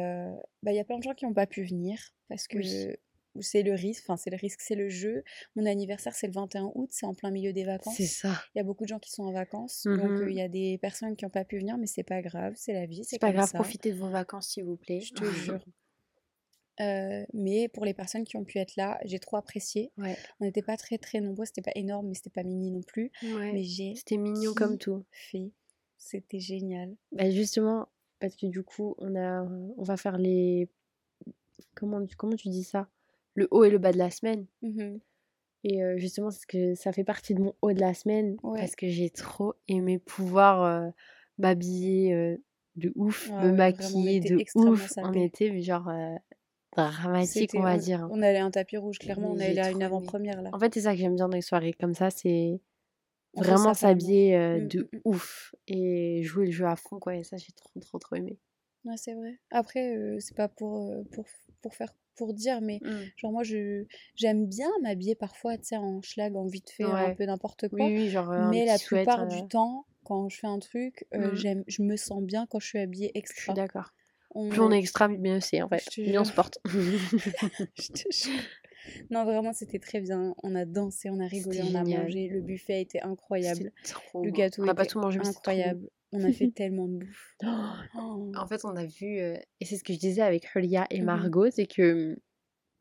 bah, 0.63 0.71
il 0.71 0.75
y 0.75 0.79
a 0.79 0.83
plein 0.83 0.97
de 0.97 1.03
gens 1.03 1.13
qui 1.13 1.25
n'ont 1.25 1.33
pas 1.33 1.45
pu 1.45 1.63
venir 1.63 2.13
parce 2.27 2.47
que 2.47 2.57
Oui. 2.57 2.97
C'est 3.39 3.63
le 3.63 3.73
risque, 3.73 4.03
enfin 4.05 4.17
c'est 4.17 4.29
le 4.29 4.37
risque, 4.37 4.61
c'est 4.61 4.75
le 4.75 4.89
jeu. 4.89 5.23
Mon 5.55 5.65
anniversaire 5.65 6.13
c'est 6.13 6.27
le 6.27 6.33
21 6.33 6.71
août, 6.75 6.89
c'est 6.91 7.05
en 7.05 7.13
plein 7.13 7.31
milieu 7.31 7.53
des 7.53 7.61
C'est 7.61 7.67
vacances. 7.67 8.01
ça. 8.01 8.33
Il 8.53 8.57
y 8.57 8.61
a 8.61 8.63
beaucoup 8.63 8.83
de 8.83 8.89
gens 8.89 8.99
qui 8.99 9.11
sont 9.11 9.23
en 9.23 9.31
vacances, 9.31 9.83
donc 9.85 10.01
euh, 10.21 10.29
il 10.29 10.35
y 10.35 10.41
a 10.41 10.49
des 10.49 10.77
personnes 10.79 11.15
qui 11.15 11.25
n'ont 11.25 11.29
pas 11.31 11.45
pu 11.45 11.57
venir, 11.59 11.77
mais 11.77 11.87
c'est 11.87 12.03
pas 12.03 12.21
grave, 12.21 12.53
c'est 12.57 12.73
la 12.73 12.85
vie, 12.85 13.03
C'est 13.03 13.11
c'est 13.11 13.19
pas 13.19 13.31
grave, 13.31 13.49
ça. 13.49 13.57
profitez 13.57 13.91
de 13.91 13.97
vos 13.97 14.09
vacances 14.09 14.49
s'il 14.49 14.65
vous 14.65 14.75
plaît. 14.77 15.01
Je 15.01 15.13
te 15.13 15.25
jure. 15.25 15.59
Euh, 16.79 17.25
mais 17.33 17.67
pour 17.67 17.85
les 17.85 17.93
personnes 17.93 18.23
qui 18.23 18.37
ont 18.37 18.43
pu 18.45 18.57
être 18.57 18.75
là, 18.75 18.99
j'ai 19.03 19.19
trop 19.19 19.37
apprécié. 19.37 19.91
Ouais. 19.97 20.17
On 20.39 20.45
n'était 20.45 20.63
pas 20.63 20.77
très 20.77 20.97
très 20.97 21.19
nombreux, 21.19 21.45
c'était 21.45 21.61
pas 21.61 21.73
énorme, 21.75 22.07
mais 22.07 22.15
c'était 22.15 22.31
pas 22.31 22.41
mini 22.43 22.71
non 22.71 22.81
plus. 22.81 23.11
Ouais. 23.21 23.51
Mais 23.51 23.63
j'ai 23.63 23.93
C'était 23.93 24.17
mignon 24.17 24.53
comme 24.55 24.77
tout. 24.79 25.03
C'était 25.97 26.39
génial. 26.39 26.95
Bah 27.11 27.29
justement, 27.29 27.87
parce 28.19 28.35
que 28.35 28.47
du 28.47 28.63
coup, 28.63 28.95
on 28.97 29.15
a, 29.15 29.43
on 29.43 29.83
va 29.83 29.95
faire 29.97 30.17
les, 30.17 30.69
comment, 31.75 32.01
comment 32.17 32.35
tu 32.35 32.49
dis 32.49 32.63
ça? 32.63 32.89
Le 33.35 33.47
haut 33.51 33.63
et 33.63 33.69
le 33.69 33.77
bas 33.77 33.91
de 33.91 33.97
la 33.97 34.11
semaine. 34.11 34.45
Mhm. 34.61 34.99
Et 35.63 35.83
euh, 35.83 35.97
justement, 35.97 36.31
ce 36.31 36.45
que 36.47 36.73
ça 36.73 36.91
fait 36.91 37.03
partie 37.03 37.35
de 37.35 37.41
mon 37.41 37.53
haut 37.61 37.71
de 37.71 37.79
la 37.79 37.93
semaine 37.93 38.35
Ouais. 38.43 38.59
parce 38.59 38.75
que 38.75 38.87
j'ai 38.87 39.09
trop 39.11 39.53
aimé 39.67 39.99
pouvoir 39.99 40.63
euh, 40.63 40.89
m'habiller 41.37 42.13
euh, 42.13 42.37
de 42.75 42.91
ouf, 42.95 43.29
me 43.29 43.51
maquiller 43.51 44.19
de 44.21 44.37
ouf 44.55 44.97
en 44.97 45.13
été, 45.13 45.51
mais 45.51 45.61
genre 45.61 45.91
dramatique, 46.75 47.51
on 47.53 47.61
va 47.61 47.77
dire. 47.77 48.07
on 48.11 48.21
allait 48.21 48.39
à 48.39 48.45
un 48.45 48.51
tapis 48.51 48.77
rouge, 48.77 48.97
clairement, 48.97 49.31
on 49.31 49.39
allait 49.39 49.59
à 49.59 49.71
une 49.71 49.83
avant-première 49.83 50.41
là. 50.41 50.49
En 50.53 50.59
fait, 50.59 50.73
c'est 50.73 50.81
ça 50.81 50.93
que 50.93 50.99
j'aime 50.99 51.15
bien 51.15 51.27
dans 51.27 51.35
les 51.35 51.41
soirées 51.41 51.73
comme 51.73 51.93
ça, 51.93 52.09
c'est 52.09 52.59
vraiment 53.35 53.73
s'habiller 53.73 54.35
euh, 54.35 54.61
Mm, 54.61 54.67
de 54.67 54.79
mm, 54.79 54.97
mm. 54.97 55.01
ouf 55.05 55.55
et 55.67 56.23
jouer 56.23 56.45
le 56.47 56.51
jeu 56.51 56.65
à 56.65 56.75
fond, 56.75 56.99
quoi. 56.99 57.15
Et 57.15 57.23
ça, 57.23 57.37
j'ai 57.37 57.51
trop, 57.53 57.79
trop, 57.79 57.99
trop 57.99 58.15
aimé. 58.15 58.39
Ouais, 58.83 58.97
c'est 58.97 59.13
vrai. 59.13 59.39
Après, 59.51 60.17
c'est 60.19 60.35
pas 60.35 60.47
pour, 60.47 60.91
pour, 61.11 61.25
pour 61.61 61.75
faire 61.75 61.93
pour 62.21 62.33
dire, 62.35 62.61
mais 62.61 62.79
Mm. 62.83 62.89
genre 63.17 63.31
moi 63.31 63.41
je 63.43 63.85
j'aime 64.15 64.45
bien 64.45 64.69
m'habiller 64.83 65.15
parfois, 65.15 65.57
tu 65.57 65.63
sais, 65.69 65.77
en 65.77 66.01
schlag, 66.03 66.35
en 66.35 66.45
vite 66.45 66.69
fait, 66.69 66.83
un 66.83 67.15
peu 67.15 67.25
n'importe 67.25 67.67
quoi. 67.69 67.85
oui, 67.87 68.09
genre 68.09 68.29
Mais 68.51 68.65
la 68.65 68.77
sweat. 68.77 69.05
plupart 69.05 69.23
euh, 69.23 69.25
du 69.41 69.47
temps, 69.47 69.85
quand 70.03 70.29
je 70.29 70.37
fais 70.37 70.47
un 70.47 70.59
truc, 70.59 71.05
euh, 71.15 71.31
mm. 71.31 71.35
j'aime, 71.35 71.63
je 71.67 71.81
me 71.81 71.95
sens 71.97 72.21
bien 72.21 72.45
quand 72.47 72.59
je 72.59 72.67
suis 72.67 72.79
habillée 72.79 73.07
Je 73.07 73.11
suis 73.13 73.19
extra. 73.19 73.53
d'accord. 73.53 73.91
On 74.35 74.49
Plus 74.49 74.61
on 74.61 74.71
est 74.71 74.77
extra, 74.77 75.07
mieux 75.07 75.39
c'est 75.41 75.61
en 75.63 75.67
fait. 75.69 75.83
Mieux 75.97 76.19
on 76.19 76.23
se 76.23 76.31
porte. 76.33 76.59
Je 76.65 77.91
te 77.91 78.11
jure. 78.13 78.39
Non, 79.09 79.25
vraiment, 79.25 79.51
c'était 79.53 79.79
très 79.79 79.99
bien. 79.99 80.33
On 80.43 80.55
a 80.55 80.65
dansé, 80.65 81.09
on 81.09 81.19
a 81.19 81.27
rigolé, 81.27 81.61
on 81.63 81.75
a 81.75 81.83
mangé. 81.83 82.27
Le 82.29 82.41
buffet 82.41 82.73
a 82.75 82.79
été 82.79 83.01
incroyable. 83.01 83.71
Trop 83.83 84.23
Le 84.23 84.31
gâteau 84.31 84.61
On 84.61 84.65
n'a 84.65 84.73
pas 84.73 84.83
était 84.83 84.93
tout 84.93 84.99
mangé, 84.99 85.19
mais 85.19 85.27
incroyable. 85.27 85.89
On 86.11 86.23
a 86.23 86.31
fait 86.31 86.51
tellement 86.55 86.87
de 86.87 86.97
bouffe. 86.97 87.35
Oh. 87.43 88.31
En 88.35 88.47
fait, 88.47 88.65
on 88.65 88.75
a 88.75 88.85
vu, 88.85 89.19
euh, 89.19 89.35
et 89.59 89.65
c'est 89.65 89.77
ce 89.77 89.83
que 89.83 89.93
je 89.93 89.99
disais 89.99 90.21
avec 90.21 90.47
Julia 90.51 90.85
et 90.89 90.99
Mhm. 90.99 91.05
Margot, 91.05 91.49
c'est 91.51 91.65
que 91.67 92.11
hum, 92.11 92.15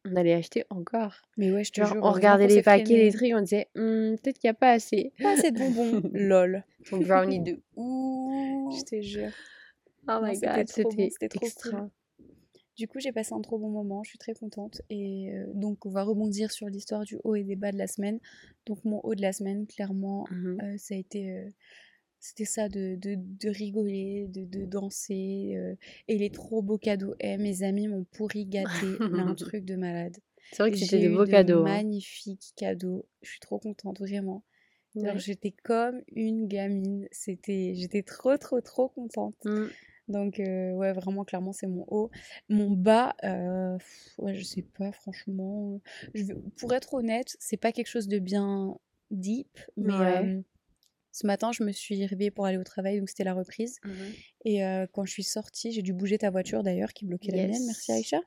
on 0.06 0.16
allait 0.16 0.32
acheter 0.34 0.64
encore. 0.70 1.14
Mais 1.36 1.50
ouais, 1.50 1.62
je 1.64 1.72
te 1.72 1.80
Genre, 1.80 1.92
jure, 1.92 2.02
on 2.02 2.10
regardait 2.12 2.46
les 2.46 2.62
paquets, 2.62 2.96
les 2.96 3.12
trucs, 3.12 3.32
on 3.34 3.40
disait, 3.40 3.68
Hum, 3.76 4.16
peut-être 4.18 4.38
qu'il 4.38 4.48
n'y 4.48 4.52
a 4.52 4.54
pas 4.54 4.70
assez. 4.72 5.12
Pas 5.22 5.32
assez 5.32 5.50
de 5.50 5.58
bonbons. 5.58 6.02
Lol. 6.14 6.64
Ton 6.88 6.98
brownie 6.98 7.40
de 7.40 7.60
ouf. 7.76 8.78
Je 8.78 8.84
te 8.84 9.00
jure. 9.02 9.30
Oh 10.08 10.12
Non, 10.14 10.22
my 10.22 10.38
god, 10.40 10.66
trop 10.66 10.82
bon, 10.84 11.08
c'était 11.10 11.28
cool. 11.38 11.46
extra. 11.46 11.90
Du 12.76 12.88
coup, 12.88 12.98
j'ai 12.98 13.12
passé 13.12 13.34
un 13.34 13.42
trop 13.42 13.58
bon 13.58 13.68
moment, 13.68 14.02
je 14.02 14.08
suis 14.10 14.18
très 14.18 14.32
contente. 14.32 14.80
Et 14.88 15.30
euh, 15.34 15.44
donc, 15.54 15.84
on 15.84 15.90
va 15.90 16.02
rebondir 16.02 16.50
sur 16.50 16.66
l'histoire 16.68 17.04
du 17.04 17.18
haut 17.24 17.34
et 17.36 17.44
des 17.44 17.54
bas 17.56 17.72
de 17.72 17.76
la 17.76 17.86
semaine. 17.86 18.18
Donc, 18.64 18.82
mon 18.86 19.00
haut 19.04 19.14
de 19.14 19.20
la 19.20 19.32
semaine, 19.34 19.66
clairement, 19.66 20.26
euh, 20.32 20.76
ça 20.78 20.94
a 20.94 20.96
été. 20.96 21.30
euh, 21.30 21.48
c'était 22.20 22.44
ça 22.44 22.68
de, 22.68 22.96
de, 22.96 23.16
de 23.16 23.48
rigoler, 23.48 24.28
de, 24.28 24.44
de 24.44 24.64
danser. 24.64 25.52
euh, 25.56 25.74
et 26.08 26.18
les 26.18 26.30
trop 26.30 26.62
beaux 26.62 26.78
cadeaux. 26.78 27.14
Eh, 27.20 27.36
mes 27.38 27.62
amis 27.62 27.88
m'ont 27.88 28.04
pourri 28.04 28.46
gâté, 28.46 28.70
mais 29.00 29.20
un 29.20 29.34
truc 29.34 29.64
de 29.64 29.76
malade. 29.76 30.16
C'est 30.52 30.62
vrai 30.62 30.70
que 30.70 30.78
c'était 30.78 30.98
J'ai 31.00 31.04
de 31.08 31.12
eu 31.12 31.16
beaux 31.16 31.24
de 31.26 31.30
cadeaux. 31.30 31.60
hein. 31.60 31.64
magnifiques 31.64 32.52
cadeaux. 32.56 33.06
Je 33.22 33.30
suis 33.30 33.40
trop 33.40 33.58
contente, 33.58 33.98
vraiment. 33.98 34.42
J'étais 35.16 35.52
comme 35.62 36.02
une 36.14 36.46
gamine. 36.48 37.06
C'était, 37.12 37.74
j'étais 37.74 38.02
trop, 38.02 38.36
trop, 38.36 38.60
trop 38.60 38.88
contente. 38.88 39.36
Mm. 39.44 39.66
Donc, 40.08 40.40
euh, 40.40 40.72
ouais, 40.72 40.92
vraiment, 40.92 41.24
clairement, 41.24 41.52
c'est 41.52 41.68
mon 41.68 41.84
haut. 41.88 42.10
Mon 42.48 42.72
bas, 42.72 43.14
euh, 43.22 43.78
pff, 43.78 44.14
ouais, 44.18 44.34
je 44.34 44.42
sais 44.42 44.62
pas, 44.62 44.90
franchement. 44.90 45.80
Je 46.14 46.24
vais- 46.24 46.34
pour 46.56 46.74
être 46.74 46.94
honnête, 46.94 47.36
c'est 47.38 47.56
pas 47.56 47.70
quelque 47.70 47.86
chose 47.86 48.08
de 48.08 48.18
bien 48.18 48.76
deep, 49.12 49.60
mais 49.76 49.92
Ouais. 50.00 50.24
euh, 50.24 50.40
ce 51.12 51.26
matin, 51.26 51.50
je 51.52 51.62
me 51.64 51.72
suis 51.72 52.04
réveillée 52.06 52.30
pour 52.30 52.46
aller 52.46 52.58
au 52.58 52.64
travail, 52.64 52.98
donc 52.98 53.08
c'était 53.08 53.24
la 53.24 53.34
reprise. 53.34 53.78
Mhm. 53.84 53.94
Et 54.44 54.64
euh, 54.64 54.86
quand 54.92 55.04
je 55.04 55.12
suis 55.12 55.22
sortie, 55.24 55.72
j'ai 55.72 55.82
dû 55.82 55.92
bouger 55.92 56.18
ta 56.18 56.30
voiture 56.30 56.62
d'ailleurs, 56.62 56.92
qui 56.92 57.04
bloquait 57.06 57.32
la 57.32 57.46
mienne. 57.48 57.66
Merci. 57.66 57.92
Aïcha. 57.92 58.20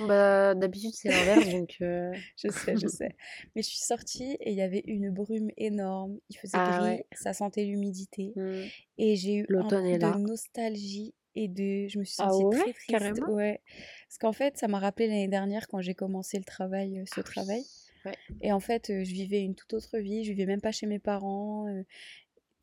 Bah, 0.00 0.54
d'habitude, 0.54 0.92
c'est 0.94 1.10
l'inverse, 1.10 1.48
donc 1.50 1.76
euh, 1.82 2.12
Je 2.42 2.48
sais, 2.50 2.74
je 2.76 2.88
sais. 2.88 3.14
Mais 3.54 3.62
je 3.62 3.68
suis 3.68 3.78
sortie 3.78 4.36
et 4.40 4.50
il 4.50 4.56
y 4.56 4.62
avait 4.62 4.82
une 4.86 5.10
brume 5.10 5.50
énorme. 5.58 6.18
Il 6.30 6.36
faisait 6.38 6.56
Ah 6.58 6.78
gris, 6.80 6.88
ouais. 6.88 7.06
ça 7.12 7.32
sentait 7.34 7.64
l'humidité. 7.64 8.32
hmm, 8.34 8.62
Et 8.98 9.14
j'ai 9.16 9.36
eu 9.36 9.46
un 9.50 9.84
est 9.84 9.98
de 9.98 10.18
nostalgie 10.18 11.14
et 11.36 11.48
de... 11.48 11.86
Je 11.88 11.98
me 11.98 12.04
suis 12.04 12.16
Ah 12.18 12.30
sentie 12.30 12.44
ouais, 12.46 12.56
très 12.56 12.72
triste. 12.72 12.88
carrément? 12.88 13.28
Ouais. 13.28 13.60
Parce 14.08 14.18
qu'en 14.18 14.32
fait, 14.32 14.56
ça 14.56 14.68
m'a 14.68 14.78
rappelé 14.78 15.06
l'année 15.06 15.28
dernière 15.28 15.68
quand 15.68 15.80
j'ai 15.82 15.94
commencé 15.94 16.38
le 16.38 16.44
travail, 16.44 16.98
euh, 17.00 17.04
ce 17.06 17.20
Ah 17.20 17.22
travail. 17.22 17.60
oui. 17.60 18.10
Ouais. 18.10 18.16
Et 18.42 18.52
en 18.52 18.60
fait, 18.60 18.86
je 18.88 19.10
vivais 19.12 19.42
une 19.42 19.54
toute 19.54 19.72
autre 19.74 19.98
vie. 19.98 20.24
Je 20.24 20.30
vivais 20.32 20.44
même 20.46 20.60
pas 20.60 20.72
chez 20.72 20.86
mes 20.86 20.98
parents. 20.98 21.66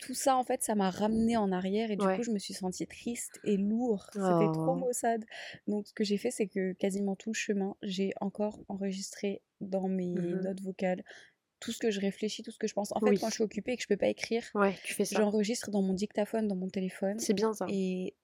Tout 0.01 0.15
ça, 0.15 0.35
en 0.37 0.43
fait, 0.43 0.63
ça 0.63 0.75
m'a 0.75 0.89
ramené 0.89 1.37
en 1.37 1.51
arrière 1.53 1.91
et 1.91 1.97
du 1.97 2.07
Ouais. 2.07 2.09
coup, 2.09 2.23
je 2.23 2.31
me 2.31 2.39
suis 2.39 2.53
sentie 2.55 2.87
triste 2.87 3.39
et 3.43 3.57
lourd. 3.57 4.07
C'était 4.19 4.49
trop 4.49 4.73
Oh. 4.73 4.75
maussade. 4.75 5.25
Donc, 5.67 5.87
ce 5.87 5.93
que 5.93 6.03
j'ai 6.03 6.17
fait, 6.17 6.31
c'est 6.31 6.47
que 6.47 6.73
quasiment 6.73 7.15
tout 7.15 7.31
le 7.31 7.35
chemin, 7.35 7.75
j'ai 7.83 8.11
encore 8.21 8.59
enregistré 8.69 9.41
dans 9.61 9.87
mes 9.87 10.07
Mhm. 10.15 10.41
notes 10.41 10.61
vocales 10.61 11.03
tout 11.59 11.71
ce 11.71 11.79
que 11.79 11.91
je 11.91 11.99
réfléchis, 12.01 12.43
tout 12.43 12.51
ce 12.51 12.59
que 12.59 12.67
je 12.67 12.73
pense. 12.73 12.91
En 12.93 13.01
fait, 13.01 13.15
quand 13.15 13.29
je 13.29 13.35
suis 13.35 13.43
occupée 13.43 13.73
et 13.73 13.77
que 13.77 13.83
je 13.83 13.87
peux 13.87 13.97
pas 13.97 14.07
écrire, 14.09 14.43
Ouais, 14.53 14.81
j'enregistre 14.99 15.71
dans 15.71 15.81
mon 15.83 15.93
dictaphone, 15.93 16.47
dans 16.47 16.55
mon 16.55 16.69
téléphone. 16.69 17.19
C'est 17.19 17.33
bien 17.33 17.53
ça. 17.53 17.67
Et 17.67 18.15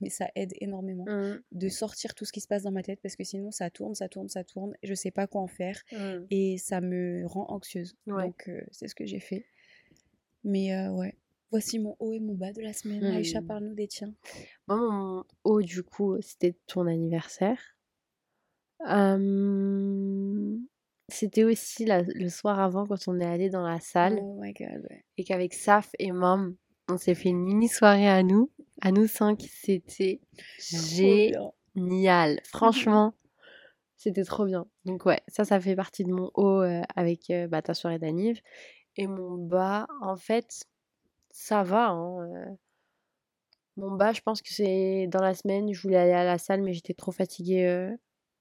mais 0.00 0.10
ça 0.10 0.28
aide 0.36 0.52
énormément 0.60 1.08
Hmm, 1.08 1.42
de 1.52 1.68
sortir 1.68 2.14
tout 2.14 2.24
ce 2.24 2.32
qui 2.32 2.40
se 2.40 2.46
passe 2.48 2.62
dans 2.62 2.70
ma 2.70 2.82
tête 2.84 3.00
parce 3.02 3.16
que 3.16 3.24
sinon, 3.24 3.50
ça 3.50 3.70
tourne, 3.70 3.94
ça 3.96 4.08
tourne, 4.08 4.28
ça 4.28 4.44
tourne. 4.44 4.74
Je 4.84 4.94
sais 4.94 5.10
pas 5.10 5.26
quoi 5.26 5.40
en 5.40 5.48
faire 5.48 5.82
hmm. 5.90 6.28
et 6.30 6.58
ça 6.58 6.80
me 6.80 7.26
rend 7.26 7.46
anxieuse. 7.50 7.96
Ouais. 8.06 8.34
Donc, 8.34 8.48
euh, 8.48 8.62
c'est 8.70 8.86
ce 8.88 8.94
que 8.94 9.06
j'ai 9.06 9.20
fait. 9.20 9.46
Mais 10.44 10.74
euh, 10.74 10.90
ouais. 10.92 11.14
Voici 11.54 11.78
mon 11.78 11.94
haut 12.00 12.12
et 12.12 12.18
mon 12.18 12.34
bas 12.34 12.52
de 12.52 12.60
la 12.62 12.72
semaine. 12.72 13.04
Aïcha, 13.04 13.40
Hmm. 13.40 13.46
parle-nous 13.46 13.74
des 13.74 13.86
tiens. 13.86 14.12
Moi, 14.66 14.76
mon 14.76 15.24
haut, 15.44 15.62
du 15.62 15.84
coup, 15.84 16.16
c'était 16.20 16.56
ton 16.66 16.86
anniversaire. 16.88 17.60
Euh, 18.88 20.56
C'était 21.08 21.44
aussi 21.44 21.84
la- 21.84 22.02
le 22.02 22.28
soir 22.28 22.58
avant 22.58 22.86
quand 22.86 23.06
on 23.08 23.20
est 23.20 23.24
allé 23.26 23.50
dans 23.50 23.62
la 23.66 23.78
salle 23.78 24.18
Oh 24.20 24.38
my 24.40 24.52
god, 24.54 24.84
ouais. 24.90 25.04
et 25.18 25.22
qu'avec 25.24 25.52
Saf 25.54 25.90
et 25.98 26.10
Mom, 26.12 26.56
on 26.88 26.96
s'est 26.96 27.14
fait 27.14 27.28
une 27.28 27.44
mini 27.44 27.68
soirée 27.68 28.08
à 28.08 28.22
nous, 28.22 28.50
à 28.80 28.90
nous 28.90 29.06
cinq. 29.06 29.42
C'était 29.48 30.20
génial. 30.58 32.40
Franchement, 32.46 33.14
c'était 33.96 34.24
trop 34.24 34.46
bien. 34.46 34.66
Donc 34.86 35.04
ouais, 35.06 35.20
ça, 35.28 35.44
ça 35.44 35.60
fait 35.60 35.76
partie 35.76 36.04
de 36.04 36.12
mon 36.12 36.30
haut 36.34 36.62
euh, 36.62 36.80
avec 36.96 37.28
euh, 37.30 37.46
bah, 37.48 37.60
ta 37.62 37.74
soirée 37.74 37.98
d'anniv. 37.98 38.40
Et 38.96 39.06
mon 39.06 39.36
bas, 39.36 39.86
en 40.00 40.16
fait, 40.16 40.64
ça 41.34 41.62
va. 41.64 41.88
hein. 41.90 42.56
Mon 43.76 43.90
bas, 43.96 44.12
je 44.12 44.20
pense 44.20 44.40
que 44.40 44.50
c'est 44.52 45.08
dans 45.08 45.20
la 45.20 45.34
semaine, 45.34 45.72
je 45.72 45.80
voulais 45.82 45.96
aller 45.96 46.12
à 46.12 46.24
la 46.24 46.38
salle, 46.38 46.62
mais 46.62 46.72
j'étais 46.72 46.94
trop 46.94 47.10
fatiguée 47.10 47.88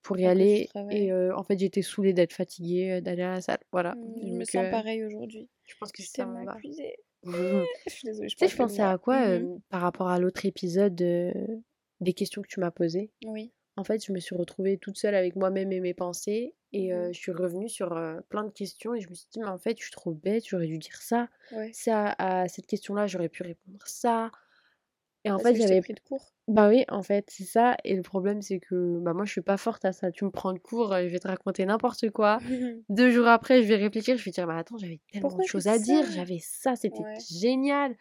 pour 0.04 0.18
y 0.20 0.24
cause 0.24 0.28
du 0.34 0.38
aller. 0.38 0.70
Et 0.92 1.12
euh, 1.12 1.36
en 1.36 1.44
fait, 1.44 1.58
j'étais 1.58 1.82
saoulée 1.82 2.14
d'être 2.14 2.34
fatiguée, 2.34 3.02
d'aller 3.02 3.24
à 3.24 3.32
la 3.32 3.42
salle. 3.42 3.58
Voilà. 3.72 3.96
Mm, 3.96 4.28
Je 4.28 4.34
me 4.38 4.46
sens 4.46 4.56
euh, 4.58 4.70
pareil 4.72 5.04
aujourd'hui. 5.04 5.50
je 5.66 5.74
pense 5.80 5.92
que 5.92 6.04
ça 6.04 6.26
bas. 6.26 6.54
épuisée. 6.56 6.96
Je 7.24 7.92
suis 7.92 8.06
désolée, 8.06 8.30
je 8.30 8.36
sais, 8.38 8.48
je 8.48 8.56
pensais 8.58 8.84
à 8.84 8.98
quoi 8.98 9.28
euh, 9.28 9.40
Mhm. 9.40 9.60
par 9.70 9.82
rapport 9.82 10.10
à 10.10 10.20
l'autre 10.20 10.46
épisode 10.46 10.96
des 10.96 12.14
questions 12.14 12.42
que 12.42 12.48
tu 12.48 12.60
m'as 12.60 12.72
posées? 12.72 13.12
Oui. 13.26 13.52
En 13.76 13.84
fait, 13.84 14.06
je 14.06 14.12
me 14.14 14.20
suis 14.20 14.36
retrouvée 14.36 14.78
toute 14.78 14.98
seule 14.98 15.16
avec 15.16 15.36
moi-même 15.36 15.72
et 15.72 15.80
mes 15.80 15.94
pensées. 15.94 16.56
Et 16.74 16.94
euh, 16.94 17.08
Mhm. 17.08 17.14
je 17.14 17.18
suis 17.20 17.32
revenue 17.32 17.70
sur 17.70 17.94
euh, 17.94 18.20
plein 18.30 18.44
de 18.44 18.52
questions. 18.52 18.94
Et 18.96 19.02
je 19.02 19.10
me 19.10 19.14
suis 19.16 19.28
dit, 19.32 19.40
mais 19.40 19.48
en 19.48 19.58
fait, 19.58 19.78
je 19.80 19.84
suis 19.84 19.92
trop 19.92 20.14
bête, 20.14 20.44
j'aurais 20.48 20.68
dû 20.68 20.78
dire 20.78 20.98
ça. 21.02 21.30
Ouais. 21.50 21.74
Ça, 21.74 22.16
à 22.20 22.48
cette 22.48 22.68
question-là, 22.68 23.08
j'aurais 23.08 23.30
pu 23.30 23.44
répondre 23.44 23.80
ça. 23.86 24.32
Et 25.26 25.32
en 25.32 25.38
Parce 25.38 25.52
fait, 25.52 25.56
j'avais. 25.56 25.82
pris 25.82 25.94
de 25.94 26.00
court? 26.00 26.34
Bah 26.50 26.70
oui, 26.70 26.86
en 26.90 27.04
fait, 27.04 27.30
c'est 27.32 27.46
ça. 27.46 27.78
Et 27.86 27.96
le 27.96 28.04
problème, 28.04 28.42
c'est 28.42 28.60
que 28.60 29.00
bah, 29.00 29.14
moi, 29.14 29.26
je 29.26 29.32
suis 29.32 29.42
pas 29.42 29.58
forte 29.58 29.86
à 29.86 29.94
ça. 29.94 30.12
Tu 30.12 30.26
me 30.26 30.32
prends 30.32 30.54
de 30.54 30.60
court, 30.60 30.94
euh, 30.94 31.04
je 31.04 31.08
vais 31.10 31.20
te 31.20 31.28
raconter 31.30 31.66
n'importe 31.66 32.10
quoi. 32.12 32.42
Deux 32.90 33.12
jours 33.12 33.28
après, 33.28 33.64
je 33.64 33.68
vais 33.70 33.78
réfléchir, 33.78 34.18
je 34.18 34.26
vais 34.26 34.32
dire, 34.32 34.48
bah 34.48 34.58
attends, 34.58 34.78
j'avais 34.78 35.02
tellement 35.12 35.40
Pourquoi 35.40 35.46
de 35.46 35.46
choses 35.46 35.68
à 35.68 35.80
dire, 35.80 36.06
j'avais 36.12 36.40
ça, 36.40 36.76
c'était 36.76 37.06
Ouais. 37.06 37.26
génial. 37.32 37.96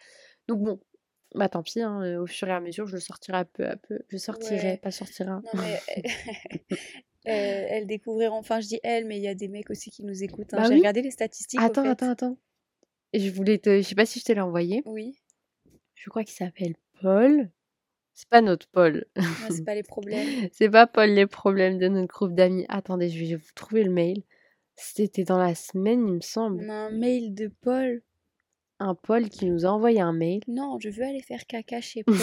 Donc 0.48 0.60
bon, 0.62 0.80
bah 1.34 1.48
tant 1.48 1.62
pis, 1.62 1.80
hein, 1.80 2.18
au 2.20 2.26
fur 2.26 2.48
et 2.48 2.52
à 2.52 2.60
mesure, 2.60 2.86
je 2.86 2.94
le 2.94 3.00
sortirai 3.00 3.44
peu 3.46 3.66
à 3.66 3.76
peu. 3.76 4.00
Je 4.08 4.16
sortirai, 4.18 4.72
Ouais. 4.72 4.76
pas 4.76 4.90
sortira. 4.90 5.40
Non 5.42 5.50
mais 5.54 5.80
elles 7.24 7.86
découvriront. 7.86 8.36
Enfin, 8.36 8.60
je 8.60 8.68
dis 8.68 8.80
elles, 8.82 9.04
mais 9.06 9.16
il 9.18 9.22
y 9.22 9.28
a 9.28 9.34
des 9.34 9.48
mecs 9.48 9.70
aussi 9.70 9.90
qui 9.90 10.04
nous 10.04 10.22
écoutent. 10.22 10.52
hein. 10.54 10.58
Bah 10.58 10.64
J'ai 10.64 10.74
oui. 10.74 10.78
regardé 10.80 11.02
les 11.02 11.10
statistiques. 11.10 11.60
au 11.60 11.64
Attends, 11.64 11.82
fait. 11.84 11.88
attends, 11.90 12.10
attends. 12.10 12.38
Je 13.14 13.30
voulais 13.30 13.58
te. 13.58 13.76
Je 13.78 13.82
sais 13.82 13.94
pas 13.94 14.06
si 14.06 14.20
je 14.20 14.24
te 14.24 14.32
l'ai 14.32 14.40
envoyé. 14.40 14.82
Oui. 14.86 15.18
Je 15.94 16.10
crois 16.10 16.24
qu'il 16.24 16.34
s'appelle 16.34 16.74
Paul. 17.00 17.50
C'est 18.14 18.28
pas 18.28 18.40
notre 18.42 18.66
Paul. 18.68 19.06
Non, 19.16 19.24
c'est 19.50 19.64
pas 19.64 19.74
les 19.74 19.82
problèmes. 19.82 20.26
C'est 20.52 20.68
pas 20.68 20.86
Paul 20.86 21.10
les 21.10 21.26
problèmes 21.26 21.78
de 21.78 21.88
notre 21.88 22.08
groupe 22.12 22.34
d'amis. 22.34 22.66
Attendez, 22.68 23.08
je 23.08 23.24
vais 23.24 23.36
vous 23.36 23.50
trouver 23.54 23.84
le 23.84 23.90
mail. 23.90 24.22
C'était 24.76 25.24
dans 25.24 25.38
la 25.38 25.54
semaine, 25.54 26.00
il 26.06 26.12
me 26.12 26.16
On 26.18 26.20
semble. 26.20 26.68
a 26.68 26.74
un 26.86 26.90
mail 26.90 27.34
de 27.34 27.48
Paul. 27.62 28.02
Un 28.84 28.96
Paul 28.96 29.28
qui 29.28 29.46
nous 29.46 29.64
a 29.64 29.68
envoyé 29.68 30.00
un 30.00 30.12
mail. 30.12 30.40
Non, 30.48 30.76
je 30.80 30.88
veux 30.88 31.04
aller 31.04 31.22
faire 31.22 31.46
caca 31.46 31.80
chez 31.80 32.02
Paul. 32.04 32.16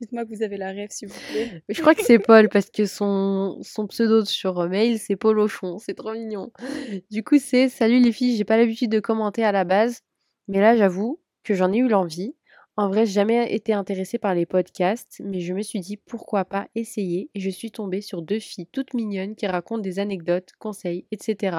Dites-moi 0.00 0.24
que 0.24 0.32
vous 0.32 0.44
avez 0.44 0.56
la 0.56 0.70
rêve, 0.70 0.90
s'il 0.90 1.08
vous 1.08 1.18
plaît. 1.32 1.60
Je 1.68 1.80
crois 1.80 1.96
que 1.96 2.04
c'est 2.04 2.20
Paul 2.20 2.48
parce 2.48 2.70
que 2.70 2.86
son, 2.86 3.58
son 3.62 3.88
pseudo 3.88 4.24
sur 4.24 4.60
euh, 4.60 4.68
mail 4.68 5.00
c'est 5.00 5.16
Paul 5.16 5.40
Auchon, 5.40 5.78
c'est 5.78 5.94
trop 5.94 6.12
mignon. 6.12 6.52
Du 7.10 7.24
coup 7.24 7.38
c'est 7.40 7.68
Salut 7.68 7.98
les 7.98 8.12
filles, 8.12 8.36
j'ai 8.36 8.44
pas 8.44 8.56
l'habitude 8.56 8.92
de 8.92 9.00
commenter 9.00 9.44
à 9.44 9.50
la 9.50 9.64
base, 9.64 10.02
mais 10.46 10.60
là 10.60 10.76
j'avoue 10.76 11.20
que 11.42 11.54
j'en 11.54 11.72
ai 11.72 11.78
eu 11.78 11.88
l'envie. 11.88 12.36
En 12.78 12.88
vrai, 12.88 13.06
j'ai 13.06 13.12
jamais 13.12 13.54
été 13.54 13.72
intéressée 13.72 14.18
par 14.18 14.34
les 14.34 14.44
podcasts, 14.44 15.22
mais 15.24 15.40
je 15.40 15.54
me 15.54 15.62
suis 15.62 15.80
dit 15.80 15.96
pourquoi 15.96 16.44
pas 16.44 16.68
essayer 16.74 17.30
et 17.34 17.40
je 17.40 17.48
suis 17.48 17.70
tombée 17.70 18.02
sur 18.02 18.20
deux 18.20 18.38
filles 18.38 18.66
toutes 18.66 18.92
mignonnes 18.92 19.34
qui 19.34 19.46
racontent 19.46 19.80
des 19.80 19.98
anecdotes, 19.98 20.50
conseils, 20.58 21.06
etc. 21.10 21.56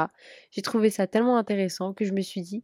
J'ai 0.52 0.62
trouvé 0.62 0.92
ça 0.92 1.08
tellement 1.08 1.38
intéressant 1.38 1.94
que 1.94 2.06
je 2.06 2.14
me 2.14 2.22
suis 2.22 2.42
dit 2.42 2.62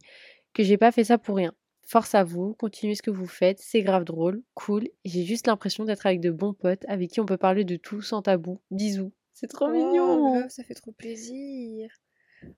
que 0.54 0.62
j'ai 0.62 0.78
pas 0.78 0.90
fait 0.92 1.04
ça 1.04 1.18
pour 1.18 1.36
rien. 1.36 1.52
Force 1.86 2.14
à 2.14 2.24
vous, 2.24 2.54
continuez 2.54 2.94
ce 2.94 3.02
que 3.02 3.10
vous 3.10 3.26
faites, 3.26 3.58
c'est 3.60 3.82
grave 3.82 4.04
drôle, 4.04 4.42
cool, 4.54 4.88
j'ai 5.04 5.24
juste 5.24 5.46
l'impression 5.48 5.84
d'être 5.84 6.06
avec 6.06 6.20
de 6.20 6.30
bons 6.30 6.54
potes 6.54 6.82
avec 6.88 7.10
qui 7.10 7.20
on 7.20 7.26
peut 7.26 7.36
parler 7.36 7.64
de 7.64 7.76
tout 7.76 8.00
sans 8.00 8.22
tabou. 8.22 8.58
Bisous. 8.70 9.12
C'est 9.34 9.48
trop 9.48 9.66
Oh, 9.68 9.72
mignon. 9.72 10.32
grave, 10.38 10.48
ça 10.48 10.64
fait 10.64 10.72
trop 10.74 10.92
plaisir. 10.92 11.90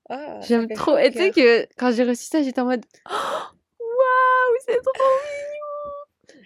Ah, 0.08 0.40
J'aime 0.42 0.68
trop. 0.68 0.96
Et 0.98 1.10
tu 1.10 1.18
sais 1.18 1.30
que 1.32 1.66
quand 1.76 1.90
j'ai 1.92 2.04
reçu 2.04 2.26
ça, 2.26 2.42
j'étais 2.42 2.60
en 2.60 2.66
mode 2.66 2.84
Waouh, 3.10 4.56
c'est 4.66 4.76
trop 4.76 4.92
mignon. 4.92 5.55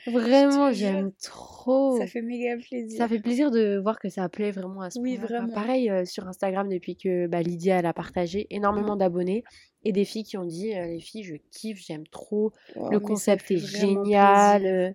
Vraiment, 0.06 0.72
j'aime 0.72 1.12
trop. 1.22 1.98
Ça 1.98 2.06
fait 2.06 2.22
méga 2.22 2.56
plaisir. 2.56 2.98
Ça 2.98 3.08
fait 3.08 3.20
plaisir 3.20 3.50
de 3.50 3.78
voir 3.78 3.98
que 3.98 4.08
ça 4.08 4.28
plaît 4.28 4.50
vraiment 4.50 4.82
à 4.82 4.90
ce 4.90 4.98
Oui, 4.98 5.16
vraiment. 5.16 5.52
Pareil 5.52 5.90
euh, 5.90 6.04
sur 6.04 6.26
Instagram 6.28 6.68
depuis 6.68 6.96
que 6.96 7.26
bah, 7.26 7.42
Lydia 7.42 7.78
elle 7.78 7.86
a 7.86 7.92
partagé 7.92 8.46
énormément 8.50 8.96
d'abonnés 8.96 9.44
et 9.84 9.92
des 9.92 10.04
filles 10.04 10.24
qui 10.24 10.36
ont 10.36 10.44
dit 10.44 10.74
euh, 10.74 10.86
les 10.86 11.00
filles 11.00 11.24
je 11.24 11.36
kiffe, 11.52 11.78
j'aime 11.84 12.06
trop, 12.08 12.52
le 12.90 12.98
concept 13.00 13.50
est 13.50 13.56
génial. 13.58 14.66
euh, 14.66 14.90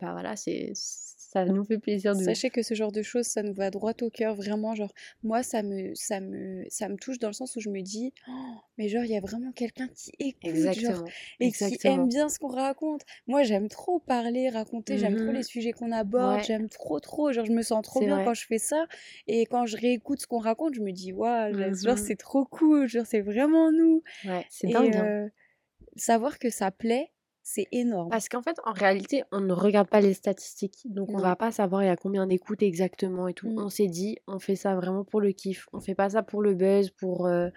Bah 0.00 0.12
voilà, 0.12 0.36
c'est 0.36 0.72
ça 1.30 1.44
nous 1.44 1.62
fait 1.64 1.78
plaisir 1.78 2.16
de. 2.16 2.22
Sachez 2.22 2.48
que 2.48 2.62
ce 2.62 2.72
genre 2.72 2.90
de 2.90 3.02
choses, 3.02 3.26
ça 3.26 3.42
nous 3.42 3.52
va 3.52 3.70
droit 3.70 3.92
au 4.00 4.08
cœur, 4.08 4.34
vraiment. 4.34 4.74
Genre, 4.74 4.92
moi, 5.22 5.42
ça 5.42 5.62
me, 5.62 5.94
ça 5.94 6.20
me, 6.20 6.64
ça 6.70 6.88
me 6.88 6.96
touche 6.96 7.18
dans 7.18 7.28
le 7.28 7.34
sens 7.34 7.54
où 7.56 7.60
je 7.60 7.68
me 7.68 7.82
dis, 7.82 8.14
Oh, 8.28 8.32
mais 8.78 8.88
genre, 8.88 9.04
il 9.04 9.10
y 9.10 9.16
a 9.16 9.20
vraiment 9.20 9.52
quelqu'un 9.52 9.88
qui 9.88 10.10
écoute, 10.18 10.40
genre, 10.44 10.54
Exactement. 10.54 11.08
et 11.40 11.52
qui 11.52 11.78
aime 11.84 12.08
bien 12.08 12.28
ce 12.30 12.38
qu'on 12.38 12.48
raconte. 12.48 13.02
Moi, 13.26 13.42
j'aime 13.42 13.68
trop 13.68 13.98
parler, 13.98 14.48
raconter, 14.48 14.96
j'aime 14.96 15.16
trop 15.16 15.26
Mhm. 15.26 15.34
les 15.34 15.42
sujets 15.42 15.72
qu'on 15.72 15.92
aborde, 15.92 16.38
Ouais. 16.38 16.44
j'aime 16.44 16.68
trop, 16.70 16.98
trop. 16.98 17.30
Genre, 17.32 17.44
je 17.44 17.52
me 17.52 17.62
sens 17.62 17.82
trop 17.82 18.00
bien 18.00 18.14
vrai. 18.16 18.24
quand 18.24 18.34
je 18.34 18.46
fais 18.46 18.58
ça. 18.58 18.86
Et 19.26 19.44
quand 19.44 19.66
je 19.66 19.76
réécoute 19.76 20.20
ce 20.22 20.26
qu'on 20.26 20.38
raconte, 20.38 20.74
je 20.74 20.80
me 20.80 20.92
dis, 20.92 21.12
waouh, 21.12 21.52
genre, 21.54 21.72
Mhm. 21.92 21.96
c'est 21.98 22.16
trop 22.16 22.46
cool, 22.46 22.88
genre, 22.88 23.04
c'est 23.06 23.20
vraiment 23.20 23.70
nous. 23.70 24.02
Ouais, 24.24 24.46
c'est 24.48 24.68
dingue. 24.68 24.96
hein. 24.96 25.04
euh, 25.04 25.28
savoir 25.96 26.38
que 26.38 26.48
ça 26.50 26.70
plaît, 26.70 27.10
c'est 27.50 27.66
énorme. 27.72 28.10
Parce 28.10 28.28
qu'en 28.28 28.42
fait, 28.42 28.56
en 28.66 28.72
réalité, 28.72 29.22
on 29.32 29.40
ne 29.40 29.52
regarde 29.54 29.88
pas 29.88 30.00
les 30.02 30.12
statistiques. 30.14 30.82
Donc, 30.84 31.08
on 31.10 31.16
Non. 31.16 31.22
va 31.22 31.34
pas 31.36 31.50
savoir 31.50 31.82
il 31.82 31.86
y 31.86 31.88
a 31.90 31.96
combien 31.96 32.26
d'écoutes 32.26 32.62
exactement 32.62 33.26
et 33.26 33.32
tout. 33.34 33.48
Mm. 33.48 33.58
On 33.58 33.68
s'est 33.70 33.86
dit, 33.86 34.18
on 34.26 34.38
fait 34.38 34.54
ça 34.56 34.74
vraiment 34.76 35.04
pour 35.04 35.20
le 35.20 35.32
kiff. 35.32 35.66
On 35.72 35.80
fait 35.80 35.94
pas 35.94 36.10
ça 36.10 36.22
pour 36.22 36.42
le 36.42 36.54
buzz, 36.54 36.90
pour, 36.90 37.26
euh, 37.26 37.48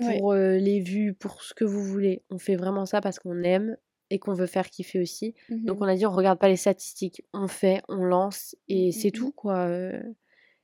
Ouais. 0.00 0.18
pour 0.18 0.32
euh, 0.32 0.56
les 0.56 0.80
vues, 0.80 1.14
pour 1.14 1.42
ce 1.42 1.52
que 1.54 1.64
vous 1.64 1.82
voulez. 1.82 2.22
On 2.30 2.38
fait 2.38 2.54
vraiment 2.56 2.84
ça 2.86 3.00
parce 3.00 3.18
qu'on 3.18 3.42
aime 3.42 3.76
et 4.10 4.18
qu'on 4.18 4.34
veut 4.34 4.46
faire 4.46 4.68
kiffer 4.70 5.00
aussi. 5.00 5.34
Donc, 5.48 5.78
Mhm. 5.78 5.82
on 5.84 5.88
a 5.88 5.94
dit, 5.96 6.06
on 6.06 6.12
regarde 6.12 6.38
pas 6.38 6.48
les 6.48 6.56
statistiques. 6.56 7.22
On 7.32 7.48
fait, 7.48 7.82
on 7.88 8.04
lance 8.04 8.54
et 8.68 8.88
Mm, 8.88 8.92
c'est 8.92 9.10
tout, 9.10 9.32
quoi. 9.32 9.56
euh. 9.68 10.00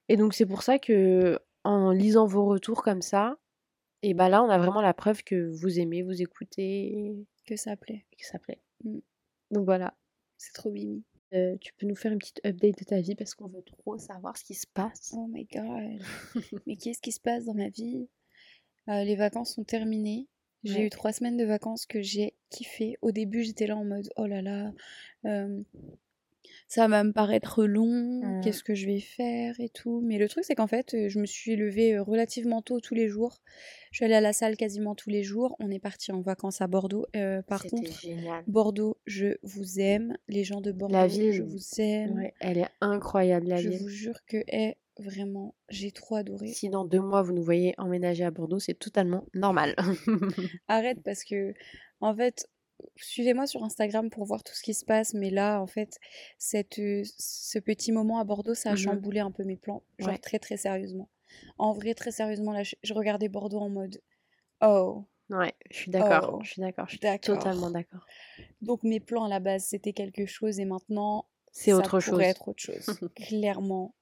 Et 0.08 0.16
donc, 0.16 0.34
c'est 0.34 0.46
pour 0.46 0.62
ça 0.62 0.78
que, 0.78 1.38
en 1.64 1.90
lisant 1.92 2.26
vos 2.26 2.44
retours 2.46 2.82
comme 2.82 3.02
ça, 3.02 3.36
et 4.02 4.14
bah 4.14 4.28
là, 4.28 4.42
on 4.42 4.48
a 4.50 4.58
vraiment 4.58 4.80
la 4.82 4.94
preuve 4.94 5.24
que 5.24 5.50
vous 5.60 5.80
aimez, 5.80 6.02
vous 6.02 6.20
écoutez 6.22 7.16
Que 7.46 7.56
ça 7.56 7.74
plaît. 7.76 8.04
que 8.18 8.24
ça 8.26 8.38
plaît. 8.38 8.60
Mm. 8.84 8.98
Donc, 9.52 9.64
voilà. 9.64 9.94
C'est 10.38 10.52
trop 10.52 10.70
mimi. 10.70 11.02
Euh, 11.34 11.56
tu 11.60 11.72
peux 11.74 11.86
nous 11.86 11.96
faire 11.96 12.12
une 12.12 12.18
petite 12.18 12.40
update 12.46 12.78
de 12.78 12.84
ta 12.84 13.00
vie 13.00 13.14
parce 13.16 13.34
qu'on 13.34 13.48
veut 13.48 13.62
trop 13.62 13.98
savoir 13.98 14.36
ce 14.36 14.44
qui 14.44 14.54
se 14.54 14.66
passe. 14.66 15.12
Oh 15.16 15.26
my 15.28 15.44
god. 15.52 16.00
Mais 16.66 16.76
qu'est-ce 16.76 17.00
qui 17.00 17.12
se 17.12 17.20
passe 17.20 17.46
dans 17.46 17.54
ma 17.54 17.68
vie? 17.68 18.08
Euh, 18.88 19.02
Les 19.04 19.16
vacances 19.16 19.54
sont 19.54 19.64
terminées. 19.64 20.28
J'ai 20.62 20.74
Ouais. 20.80 20.86
eu 20.86 20.90
trois 20.90 21.12
semaines 21.12 21.36
de 21.36 21.44
vacances 21.44 21.86
que 21.86 22.02
j'ai 22.02 22.34
kiffé. 22.50 22.96
Au 23.02 23.10
début, 23.12 23.42
j'étais 23.42 23.66
là 23.66 23.76
en 23.76 23.84
mode 23.84 24.08
oh 24.16 24.26
là 24.26 24.42
là, 24.42 24.72
euh, 25.24 25.62
ça 26.68 26.88
va 26.88 27.04
me 27.04 27.12
paraître 27.12 27.64
long, 27.64 27.86
Mmh. 28.22 28.40
qu'est-ce 28.42 28.64
que 28.64 28.74
je 28.74 28.86
vais 28.86 29.00
faire 29.00 29.54
et 29.60 29.68
tout. 29.68 30.00
Mais 30.04 30.18
le 30.18 30.28
truc, 30.28 30.44
c'est 30.44 30.54
qu'en 30.54 30.66
fait, 30.66 30.94
euh, 30.94 31.08
je 31.08 31.18
me 31.20 31.26
suis 31.26 31.54
levée 31.56 31.94
euh, 31.96 32.02
relativement 32.02 32.60
tôt 32.62 32.80
tous 32.80 32.94
les 32.94 33.08
jours. 33.08 33.40
Je 33.92 33.98
suis 33.98 34.04
allée 34.04 34.14
à 34.14 34.20
la 34.20 34.32
salle 34.32 34.56
quasiment 34.56 34.94
tous 34.94 35.10
les 35.10 35.22
jours. 35.22 35.54
On 35.60 35.70
est 35.70 35.78
parti 35.78 36.10
en 36.12 36.20
vacances 36.20 36.60
à 36.60 36.66
Bordeaux. 36.66 37.06
Euh, 37.14 37.40
par 37.42 37.62
contre, 37.64 38.00
génial. 38.00 38.42
Bordeaux, 38.46 38.98
je 39.06 39.36
vous 39.42 39.78
aime. 39.80 40.16
Les 40.28 40.44
gens 40.44 40.60
de 40.60 40.72
Bordeaux, 40.72 40.94
La 40.94 41.08
je 41.08 41.42
vous 41.42 41.58
aime. 41.80 42.16
ouais, 42.16 42.34
elle 42.40 42.58
est 42.58 42.68
incroyable, 42.80 43.46
la 43.48 43.56
Je 43.56 43.68
ville. 43.68 43.78
vous 43.78 43.88
jure 43.88 44.18
que, 44.26 44.38
eh, 44.48 44.74
vraiment, 44.98 45.54
j'ai 45.68 45.92
trop 45.92 46.16
adoré. 46.16 46.48
Si 46.48 46.68
dans 46.68 46.84
deux 46.84 47.00
mois 47.00 47.22
vous 47.22 47.32
nous 47.32 47.42
voyez 47.44 47.74
emménager 47.78 48.24
à 48.24 48.30
Bordeaux, 48.30 48.58
c'est 48.58 48.74
totalement 48.78 49.24
normal. 49.34 49.74
Arrête 50.68 51.02
parce 51.04 51.22
que, 51.24 51.54
en 52.00 52.14
fait, 52.14 52.48
suivez-moi 52.96 53.46
sur 53.46 53.62
Instagram 53.64 54.10
pour 54.10 54.24
voir 54.26 54.42
tout 54.44 54.54
ce 54.54 54.62
qui 54.62 54.74
se 54.74 54.84
passe. 54.84 55.14
Mais 55.14 55.30
là, 55.30 55.60
en 55.60 55.66
fait, 55.66 55.98
cette, 56.38 56.78
euh, 56.78 57.02
ce 57.18 57.58
petit 57.58 57.92
moment 57.92 58.18
à 58.18 58.24
Bordeaux, 58.24 58.54
ça 58.54 58.70
a 58.70 58.72
Mhm. 58.72 58.78
chamboulé 58.78 59.20
un 59.20 59.30
peu 59.30 59.44
mes 59.44 59.56
plans. 59.56 59.82
Genre 59.98 60.10
Ouais. 60.10 60.18
très, 60.18 60.38
très 60.38 60.56
sérieusement. 60.56 61.08
En 61.58 61.72
vrai, 61.72 61.94
très 61.94 62.10
sérieusement, 62.12 62.52
là, 62.52 62.62
je, 62.62 62.94
regardais 62.94 63.28
Bordeaux 63.28 63.58
en 63.60 63.68
mode 63.68 64.00
Oh, 64.62 65.04
Ouais, 65.28 65.54
je 65.70 65.76
suis 65.76 65.90
d'accord, 65.90 66.34
oh, 66.34 66.42
je 66.44 66.50
suis 66.52 66.60
d'accord, 66.62 66.86
je 66.86 66.92
suis 66.98 67.00
totalement 67.20 67.70
d'accord. 67.70 68.06
Donc 68.62 68.84
mes 68.84 69.00
plans 69.00 69.24
à 69.24 69.28
la 69.28 69.40
base, 69.40 69.64
c'était 69.64 69.92
quelque 69.92 70.24
chose 70.24 70.60
et 70.60 70.64
maintenant, 70.64 71.26
C'est 71.50 71.72
ça 71.72 71.78
autre 71.78 71.98
chose. 71.98 72.12
pourrait 72.12 72.26
être 72.26 72.46
autre 72.48 72.62
chose. 72.62 72.86
Clairement. 73.16 73.94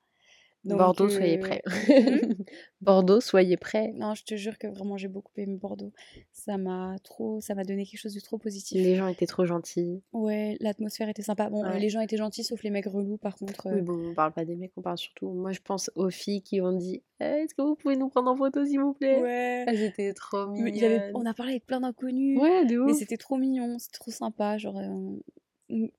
Donc, 0.64 0.78
Bordeaux, 0.78 1.08
soyez 1.10 1.36
euh, 1.38 1.40
prêts. 1.40 1.62
hmm? 1.66 2.32
Bordeaux, 2.80 3.20
soyez 3.20 3.56
prêts. 3.56 3.92
Non, 3.96 4.14
je 4.14 4.24
te 4.24 4.34
jure 4.36 4.56
que 4.58 4.66
vraiment 4.66 4.96
j'ai 4.96 5.08
beaucoup 5.08 5.32
aimé 5.36 5.56
Bordeaux. 5.56 5.92
Ça 6.32 6.56
m'a 6.56 6.96
trop, 7.04 7.40
ça 7.40 7.54
m'a 7.54 7.64
donné 7.64 7.84
quelque 7.84 8.00
chose 8.00 8.14
de 8.14 8.20
trop 8.20 8.38
positif. 8.38 8.78
Les 8.80 8.96
gens 8.96 9.08
étaient 9.08 9.26
trop 9.26 9.44
gentils. 9.44 10.02
Ouais, 10.12 10.56
l'atmosphère 10.60 11.08
était 11.08 11.22
sympa. 11.22 11.50
Bon, 11.50 11.64
euh, 11.64 11.68
Ouais. 11.68 11.78
les 11.80 11.88
gens 11.90 12.00
étaient 12.00 12.16
gentils 12.16 12.44
sauf 12.44 12.62
les 12.62 12.70
mecs 12.70 12.86
relous 12.86 13.18
par 13.18 13.36
contre. 13.36 13.66
Oui, 13.66 13.78
euh, 13.80 13.82
bon, 13.82 14.10
on 14.10 14.14
parle 14.14 14.32
pas 14.32 14.44
des 14.44 14.56
mecs, 14.56 14.72
on 14.76 14.82
parle 14.82 14.98
surtout. 14.98 15.30
Moi, 15.30 15.52
je 15.52 15.60
pense 15.60 15.90
aux 15.96 16.10
filles 16.10 16.42
qui 16.42 16.60
ont 16.62 16.72
dit 16.72 17.02
Eh, 17.20 17.24
Est-ce 17.24 17.54
que 17.54 17.62
vous 17.62 17.74
pouvez 17.76 17.96
nous 17.96 18.08
prendre 18.08 18.30
en 18.30 18.36
photo, 18.36 18.64
s'il 18.64 18.80
vous 18.80 18.94
plaît? 18.94 19.20
Ouais. 19.20 19.64
Elles 19.66 19.82
étaient 19.82 20.12
trop 20.14 20.46
Mais 20.48 20.70
y 20.70 20.84
avait, 20.84 20.98
on 20.98 21.18
mignonnes. 21.18 21.26
a 21.26 21.34
parlé 21.34 21.52
avec 21.52 21.66
plein 21.66 21.80
d'inconnus. 21.80 22.38
Ouais, 22.40 22.64
de 22.64 22.78
Mais 22.78 22.92
ouf. 22.92 22.98
c'était 22.98 23.16
trop 23.18 23.36
mignon, 23.36 23.78
c'était 23.78 23.98
trop 23.98 24.10
sympa. 24.10 24.56
Genre, 24.58 24.78
euh, 24.78 25.16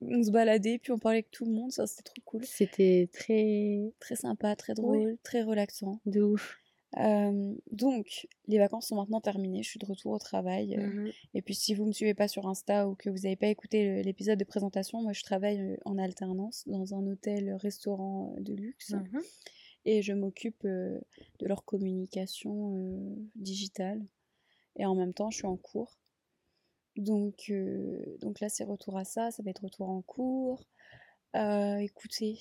on, 0.01 0.23
se 0.23 0.31
baladait, 0.31 0.77
puis 0.79 0.91
on 0.91 0.99
parlait 0.99 1.17
avec 1.17 1.31
tout 1.31 1.45
le 1.45 1.51
monde. 1.51 1.71
Ça, 1.71 1.85
c'était 1.87 2.03
trop 2.03 2.21
cool. 2.25 2.45
C'était 2.45 3.09
très. 3.11 3.91
Très 3.99 4.15
sympa, 4.15 4.55
très 4.55 4.73
drôle, 4.73 5.17
très 5.23 5.43
relaxant. 5.43 5.99
de 6.05 6.21
ouf. 6.21 6.57
Euh, 6.97 7.53
donc, 7.71 8.25
les 8.47 8.57
vacances 8.57 8.87
sont 8.87 8.95
maintenant 8.95 9.19
terminées. 9.19 9.63
Je 9.63 9.69
suis 9.69 9.79
de 9.79 9.85
retour 9.85 10.13
au 10.13 10.19
travail. 10.19 10.77
euh, 10.77 10.87
Mhm. 10.87 11.11
Et 11.33 11.41
puis, 11.41 11.53
si 11.53 11.73
vous 11.73 11.85
me 11.85 11.91
suivez 11.91 12.13
pas 12.13 12.29
sur 12.29 12.47
Insta 12.47 12.87
ou 12.87 12.95
que 12.95 13.09
vous 13.09 13.17
n'avez 13.23 13.35
pas 13.35 13.47
écouté 13.47 14.01
l'épisode 14.01 14.39
de 14.39 14.45
présentation, 14.45 15.01
moi, 15.01 15.11
je 15.11 15.23
travaille 15.23 15.59
euh, 15.59 15.77
en 15.83 15.97
alternance 15.97 16.63
dans 16.67 16.93
un 16.95 17.05
hôtel-restaurant 17.07 18.35
de 18.39 18.53
luxe. 18.53 18.91
Mhm. 18.91 19.21
Et 19.83 20.01
je 20.01 20.13
m'occupe 20.13 20.63
euh, 20.65 20.99
de 21.39 21.47
leur 21.47 21.65
communication 21.65 22.77
euh, 22.77 23.15
digitale. 23.35 24.01
Et 24.77 24.85
en 24.85 24.95
même 24.95 25.13
temps, 25.13 25.29
je 25.31 25.37
suis 25.37 25.47
en 25.47 25.57
cours. 25.57 25.97
Donc, 26.97 27.45
euh, 27.49 28.17
donc 28.21 28.39
là, 28.39 28.49
c'est 28.49 28.63
retour 28.63 28.97
à 28.97 29.03
ça. 29.03 29.31
Ça 29.31 29.43
va 29.43 29.49
être 29.49 29.63
retour 29.63 29.89
en 29.89 30.01
cours. 30.01 30.65
Euh, 31.35 31.77
écoutez, 31.77 32.39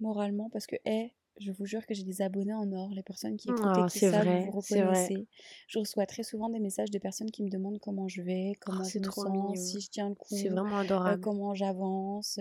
moralement, 0.00 0.48
parce 0.50 0.66
que, 0.66 0.76
eh, 0.84 1.12
je 1.38 1.52
vous 1.52 1.66
jure 1.66 1.84
que 1.84 1.92
j'ai 1.92 2.04
des 2.04 2.22
abonnés 2.22 2.54
en 2.54 2.72
or. 2.72 2.90
Les 2.94 3.02
personnes 3.02 3.36
qui 3.36 3.48
écoutent 3.48 3.60
et 3.60 3.80
Ah, 3.82 3.86
qui 3.90 3.98
savent, 3.98 4.24
vrai, 4.24 4.44
vous 4.46 4.52
reconnaissez. 4.52 5.26
Je 5.68 5.78
reçois 5.78 6.06
très 6.06 6.22
souvent 6.22 6.48
des 6.48 6.60
messages 6.60 6.90
de 6.90 6.98
personnes 6.98 7.30
qui 7.30 7.42
me 7.42 7.50
demandent 7.50 7.78
comment 7.78 8.08
je 8.08 8.22
vais, 8.22 8.52
Oh, 8.56 8.60
comment 8.64 8.84
je 8.84 8.98
me 8.98 9.04
sens, 9.04 9.28
mignon. 9.30 9.54
si 9.54 9.80
je 9.80 9.90
tiens 9.90 10.08
le 10.08 10.14
coup, 10.14 10.34
vraiment 10.34 10.78
euh, 10.78 11.16
comment 11.18 11.54
j'avance. 11.54 12.38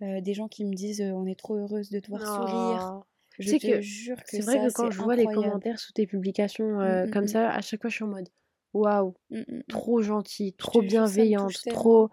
des 0.00 0.34
gens 0.34 0.48
qui 0.48 0.64
me 0.64 0.74
disent 0.74 1.00
on 1.00 1.26
est 1.26 1.38
trop 1.38 1.56
heureuse 1.56 1.88
de 1.90 2.00
te 2.00 2.08
voir 2.08 2.20
sourire. 2.20 3.00
Oh. 3.00 3.04
Je 3.38 3.56
te 3.56 3.66
que 3.66 3.80
jure 3.80 4.22
que 4.22 4.30
c'est 4.30 4.40
vrai 4.40 4.58
ça, 4.58 4.66
que 4.68 4.72
quand 4.72 4.90
je 4.90 5.00
vois 5.00 5.16
les 5.16 5.24
commentaires 5.24 5.78
sous 5.78 5.92
tes 5.92 6.06
publications 6.06 6.64
Mm, 6.64 6.80
euh, 6.80 7.06
mm, 7.06 7.10
comme 7.10 7.24
mm. 7.24 7.28
ça, 7.28 7.50
à 7.50 7.60
chaque 7.60 7.80
fois, 7.80 7.90
je 7.90 7.96
suis 7.96 8.04
en 8.04 8.08
mode 8.08 8.28
Waouh, 8.74 9.14
Mm, 9.30 9.38
mm, 9.38 9.44
mm. 9.58 9.62
trop 9.68 10.02
gentil, 10.02 10.50
Je 10.52 10.56
trop 10.56 10.82
bienveillante, 10.82 11.52
trop. 11.70 12.10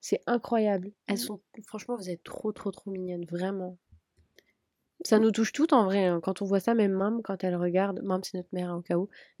C'est 0.00 0.20
incroyable. 0.26 0.92
Elles 1.06 1.18
sont. 1.18 1.40
Franchement, 1.66 1.96
vous 1.96 2.10
êtes 2.10 2.22
trop, 2.22 2.52
trop, 2.52 2.70
trop 2.70 2.90
mignonnes, 2.90 3.24
vraiment. 3.24 3.78
Ça 5.04 5.18
nous 5.18 5.32
touche 5.32 5.50
toutes 5.52 5.72
en 5.72 5.84
vrai. 5.84 6.04
hein. 6.06 6.20
Quand 6.22 6.42
on 6.42 6.44
voit 6.44 6.60
ça, 6.60 6.74
même 6.74 6.92
Mam, 6.92 7.22
quand 7.22 7.42
elle 7.42 7.56
regarde, 7.56 8.00
Mam, 8.04 8.22
c'est 8.22 8.36
notre 8.36 8.50
mère 8.52 8.70
hein, 8.70 8.76
au 8.76 8.82
cas 8.82 8.96
où, 8.96 9.08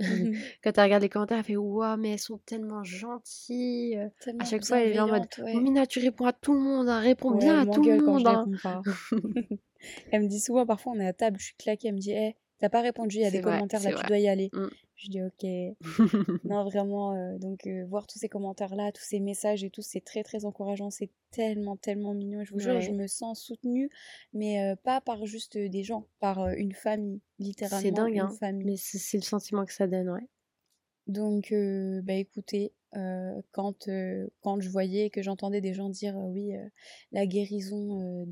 quand 0.64 0.76
elle 0.76 0.82
regarde 0.84 1.02
les 1.02 1.08
commentaires, 1.08 1.38
elle 1.38 1.44
fait 1.44 1.56
Waouh, 1.56 1.96
mais 1.98 2.10
elles 2.12 2.18
sont 2.18 2.38
tellement 2.38 2.82
gentilles. 2.82 3.96
À 3.96 4.08
Tellement 4.20 4.44
chaque 4.44 4.64
fois, 4.66 4.80
elle 4.80 4.96
est 4.96 5.00
en 5.00 5.06
mode 5.08 5.26
Oh, 5.38 5.42
ouais. 5.42 5.54
Mina, 5.54 5.86
tu 5.86 6.00
réponds 6.00 6.26
à 6.26 6.32
tout 6.32 6.52
le 6.54 6.58
monde, 6.60 6.88
hein, 6.88 6.98
réponds 6.98 7.30
Ouais, 7.32 7.38
bien 7.38 7.60
à 7.60 7.66
tout 7.66 7.80
le 7.82 7.96
m'engueule 7.96 8.02
quand 8.02 8.18
je 8.18 8.24
monde. 8.24 8.58
hein. 8.64 8.82
pas. 8.82 8.82
Elle 10.10 10.22
me 10.22 10.28
dit 10.28 10.40
souvent, 10.40 10.66
parfois 10.66 10.92
on 10.96 11.00
est 11.00 11.06
à 11.06 11.12
table, 11.12 11.38
je 11.38 11.44
suis 11.46 11.54
claquée, 11.56 11.88
elle 11.88 11.94
me 11.94 12.00
dit, 12.00 12.12
hé, 12.12 12.34
t'as 12.58 12.68
pas 12.68 12.80
répondu, 12.80 13.16
il 13.18 13.22
y 13.22 13.24
a 13.26 13.30
des 13.30 13.40
vrai, 13.40 13.52
commentaires 13.54 13.82
là, 13.82 13.92
tu 13.92 14.06
dois 14.06 14.18
y 14.18 14.28
aller. 14.28 14.50
Mm. 14.52 14.66
Je 15.02 15.08
dis, 15.08 15.20
ok. 15.20 15.76
Non, 16.44 16.64
vraiment, 16.64 17.14
euh, 17.14 17.36
donc 17.38 17.66
euh, 17.66 17.84
voir 17.86 18.06
tous 18.06 18.20
ces 18.20 18.28
commentaires-là, 18.28 18.92
tous 18.92 19.02
ces 19.02 19.18
messages 19.18 19.64
et 19.64 19.70
tout, 19.70 19.82
c'est 19.82 20.00
très 20.00 20.22
très 20.22 20.44
encourageant, 20.44 20.90
c'est 20.90 21.10
tellement 21.32 21.76
tellement 21.76 22.14
mignon. 22.14 22.44
Je 22.44 22.52
vous 22.52 22.60
jure, 22.60 22.80
je 22.80 22.92
me 22.92 23.08
sens 23.08 23.42
soutenue, 23.42 23.90
mais 24.32 24.62
euh, 24.62 24.76
pas 24.76 25.00
par 25.00 25.26
juste 25.26 25.58
des 25.58 25.82
gens, 25.82 26.06
par 26.20 26.50
une 26.50 26.72
famille, 26.72 27.20
C'est 27.38 27.44
littéralement 27.44 27.90
dingue, 27.90 28.14
une 28.14 28.20
hein. 28.20 28.36
famille. 28.38 28.64
Mais 28.64 28.76
c'est 28.76 28.98
c'est 28.98 29.16
le 29.16 29.24
sentiment 29.24 29.64
que 29.64 29.72
ça 29.72 29.88
donne, 29.88 30.08
ouais. 30.08 30.28
Donc, 31.08 31.52
bah 32.04 32.14
écoutez, 32.14 32.72
euh, 32.94 33.40
quand, 33.52 33.88
euh, 33.88 34.26
quand 34.42 34.60
je 34.60 34.68
voyais 34.68 35.08
que 35.10 35.22
j'entendais 35.22 35.60
des 35.60 35.72
gens 35.74 35.88
dire 35.88 36.16
euh, 36.18 36.28
oui, 36.28 36.52
la 37.12 37.26
guérison 37.26 38.26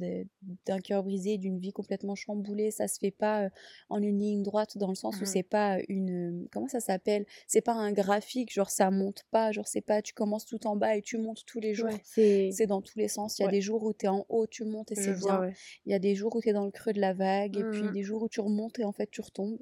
d'un 0.67 0.79
cœur 0.81 1.03
brisé, 1.03 1.39
d'une 1.39 1.59
vie 1.59 1.73
complètement 1.73 2.15
chamboulée, 2.15 2.71
ça 2.71 2.89
se 2.89 2.99
fait 2.99 3.11
pas 3.11 3.49
en 3.89 4.03
une 4.03 4.19
ligne 4.19 4.43
droite 4.43 4.77
dans 4.79 4.89
le 4.89 4.95
sens 4.95 5.17
où 5.17 5.21
Mhm. 5.21 5.27
c'est 5.27 5.43
pas 5.43 5.79
une. 5.89 6.47
Comment 6.53 6.69
ça 6.69 6.81
s'appelle? 6.81 7.27
C'est 7.47 7.61
pas 7.61 7.73
un 7.75 7.93
graphique, 7.93 8.53
genre 8.53 8.71
ça 8.71 8.91
monte 8.91 9.25
pas, 9.31 9.53
genre 9.53 9.67
c'est 9.69 9.81
pas 9.81 10.03
tu 10.03 10.13
commences 10.15 10.45
tout 10.45 10.67
en 10.67 10.77
bas 10.77 10.97
et 10.97 11.03
tu 11.03 11.19
montes 11.19 11.45
tous 11.47 11.61
les 11.61 11.75
jours. 11.75 11.87
Ouais, 11.89 12.01
c'est. 12.05 12.67
Dans 12.67 12.83
tous 12.83 12.99
les 12.99 13.09
sens. 13.09 13.39
Il 13.39 13.43
y 13.43 13.45
a 13.45 13.49
Ouais. 13.49 13.53
des 13.53 13.61
jours 13.63 13.83
où 13.85 13.93
tu 13.93 14.07
es 14.07 14.09
en 14.09 14.27
haut, 14.29 14.47
tu 14.47 14.65
montes 14.65 14.93
et 14.93 14.95
c'est 14.95 15.15
bien. 15.15 15.41
ouais. 15.41 15.53
Il 15.87 15.93
y 15.93 15.95
a 15.95 15.99
des 15.99 16.15
jours 16.15 16.37
où 16.37 16.41
tu 16.43 16.49
es 16.49 16.53
dans 16.53 16.65
le 16.65 16.71
creux 16.71 16.93
de 16.93 17.01
la 17.01 17.15
vague 17.15 17.57
et 17.57 17.65
puis 17.65 17.85
Mhm. 17.87 17.93
des 17.93 18.03
jours 18.03 18.23
où 18.23 18.29
tu 18.29 18.41
remontes 18.41 18.79
et 18.79 18.85
en 18.85 18.93
fait 18.93 19.11
tu 19.11 19.21
retombes. 19.21 19.59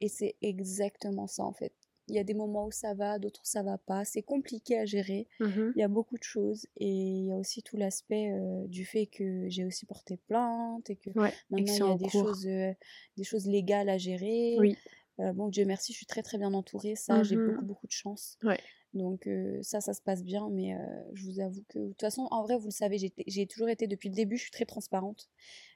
Et 0.00 0.08
c'est 0.08 0.36
exactement 0.42 1.26
ça 1.26 1.42
en 1.44 1.52
fait. 1.52 1.72
Il 2.08 2.14
y 2.14 2.18
a 2.18 2.24
des 2.24 2.34
moments 2.34 2.66
où 2.66 2.70
ça 2.70 2.94
va, 2.94 3.18
d'autres 3.18 3.40
où 3.42 3.46
ça 3.46 3.62
va 3.62 3.78
pas. 3.78 4.04
C'est 4.04 4.22
compliqué 4.22 4.78
à 4.78 4.84
gérer. 4.84 5.26
Mhm. 5.40 5.72
Il 5.76 5.78
y 5.80 5.82
a 5.82 5.88
beaucoup 5.88 6.16
de 6.18 6.22
choses 6.22 6.66
et 6.76 6.86
il 6.88 7.26
y 7.26 7.32
a 7.32 7.36
aussi 7.36 7.62
tout 7.62 7.76
l'aspect 7.76 8.30
euh, 8.32 8.66
du 8.66 8.84
fait 8.84 9.06
que 9.06 9.48
j'ai 9.48 9.64
aussi 9.64 9.86
porté 9.86 10.16
plainte 10.16 10.88
et 10.90 10.96
que 10.96 11.10
Ouais, 11.18 11.32
maintenant 11.50 11.74
il 11.74 11.90
y 11.90 11.94
a 11.94 11.98
des 11.98 12.08
cours. 12.08 12.26
choses, 12.28 12.46
euh, 12.46 12.72
des 13.16 13.24
choses 13.24 13.46
légales 13.46 13.88
à 13.88 13.98
gérer. 13.98 14.56
Oui. 14.58 14.76
Euh, 15.20 15.32
bon, 15.32 15.48
Dieu 15.48 15.64
merci, 15.64 15.92
je 15.92 15.96
suis 15.98 16.06
très 16.06 16.22
très 16.22 16.38
bien 16.38 16.54
entourée. 16.54 16.94
Ça, 16.94 17.22
j'ai 17.24 17.36
beaucoup 17.36 17.60
Mhm. 17.62 17.66
beaucoup 17.66 17.86
de 17.86 17.92
chance. 17.92 18.38
Ouais. 18.44 18.58
Donc 18.94 19.28
ça, 19.62 19.80
ça 19.82 19.92
se 19.92 20.00
passe 20.00 20.22
bien. 20.24 20.48
Mais 20.50 20.74
je 21.12 21.24
vous 21.26 21.40
avoue 21.40 21.62
que 21.68 21.78
de 21.78 21.88
toute 21.88 22.00
façon, 22.00 22.26
en 22.30 22.42
vrai, 22.42 22.56
vous 22.56 22.68
le 22.68 22.72
savez, 22.72 22.96
j'ai 23.26 23.46
toujours 23.46 23.68
été 23.68 23.86
depuis 23.86 24.08
le 24.08 24.14
début, 24.14 24.36
je 24.38 24.42
suis 24.42 24.50
très 24.50 24.64
transparente. 24.64 25.28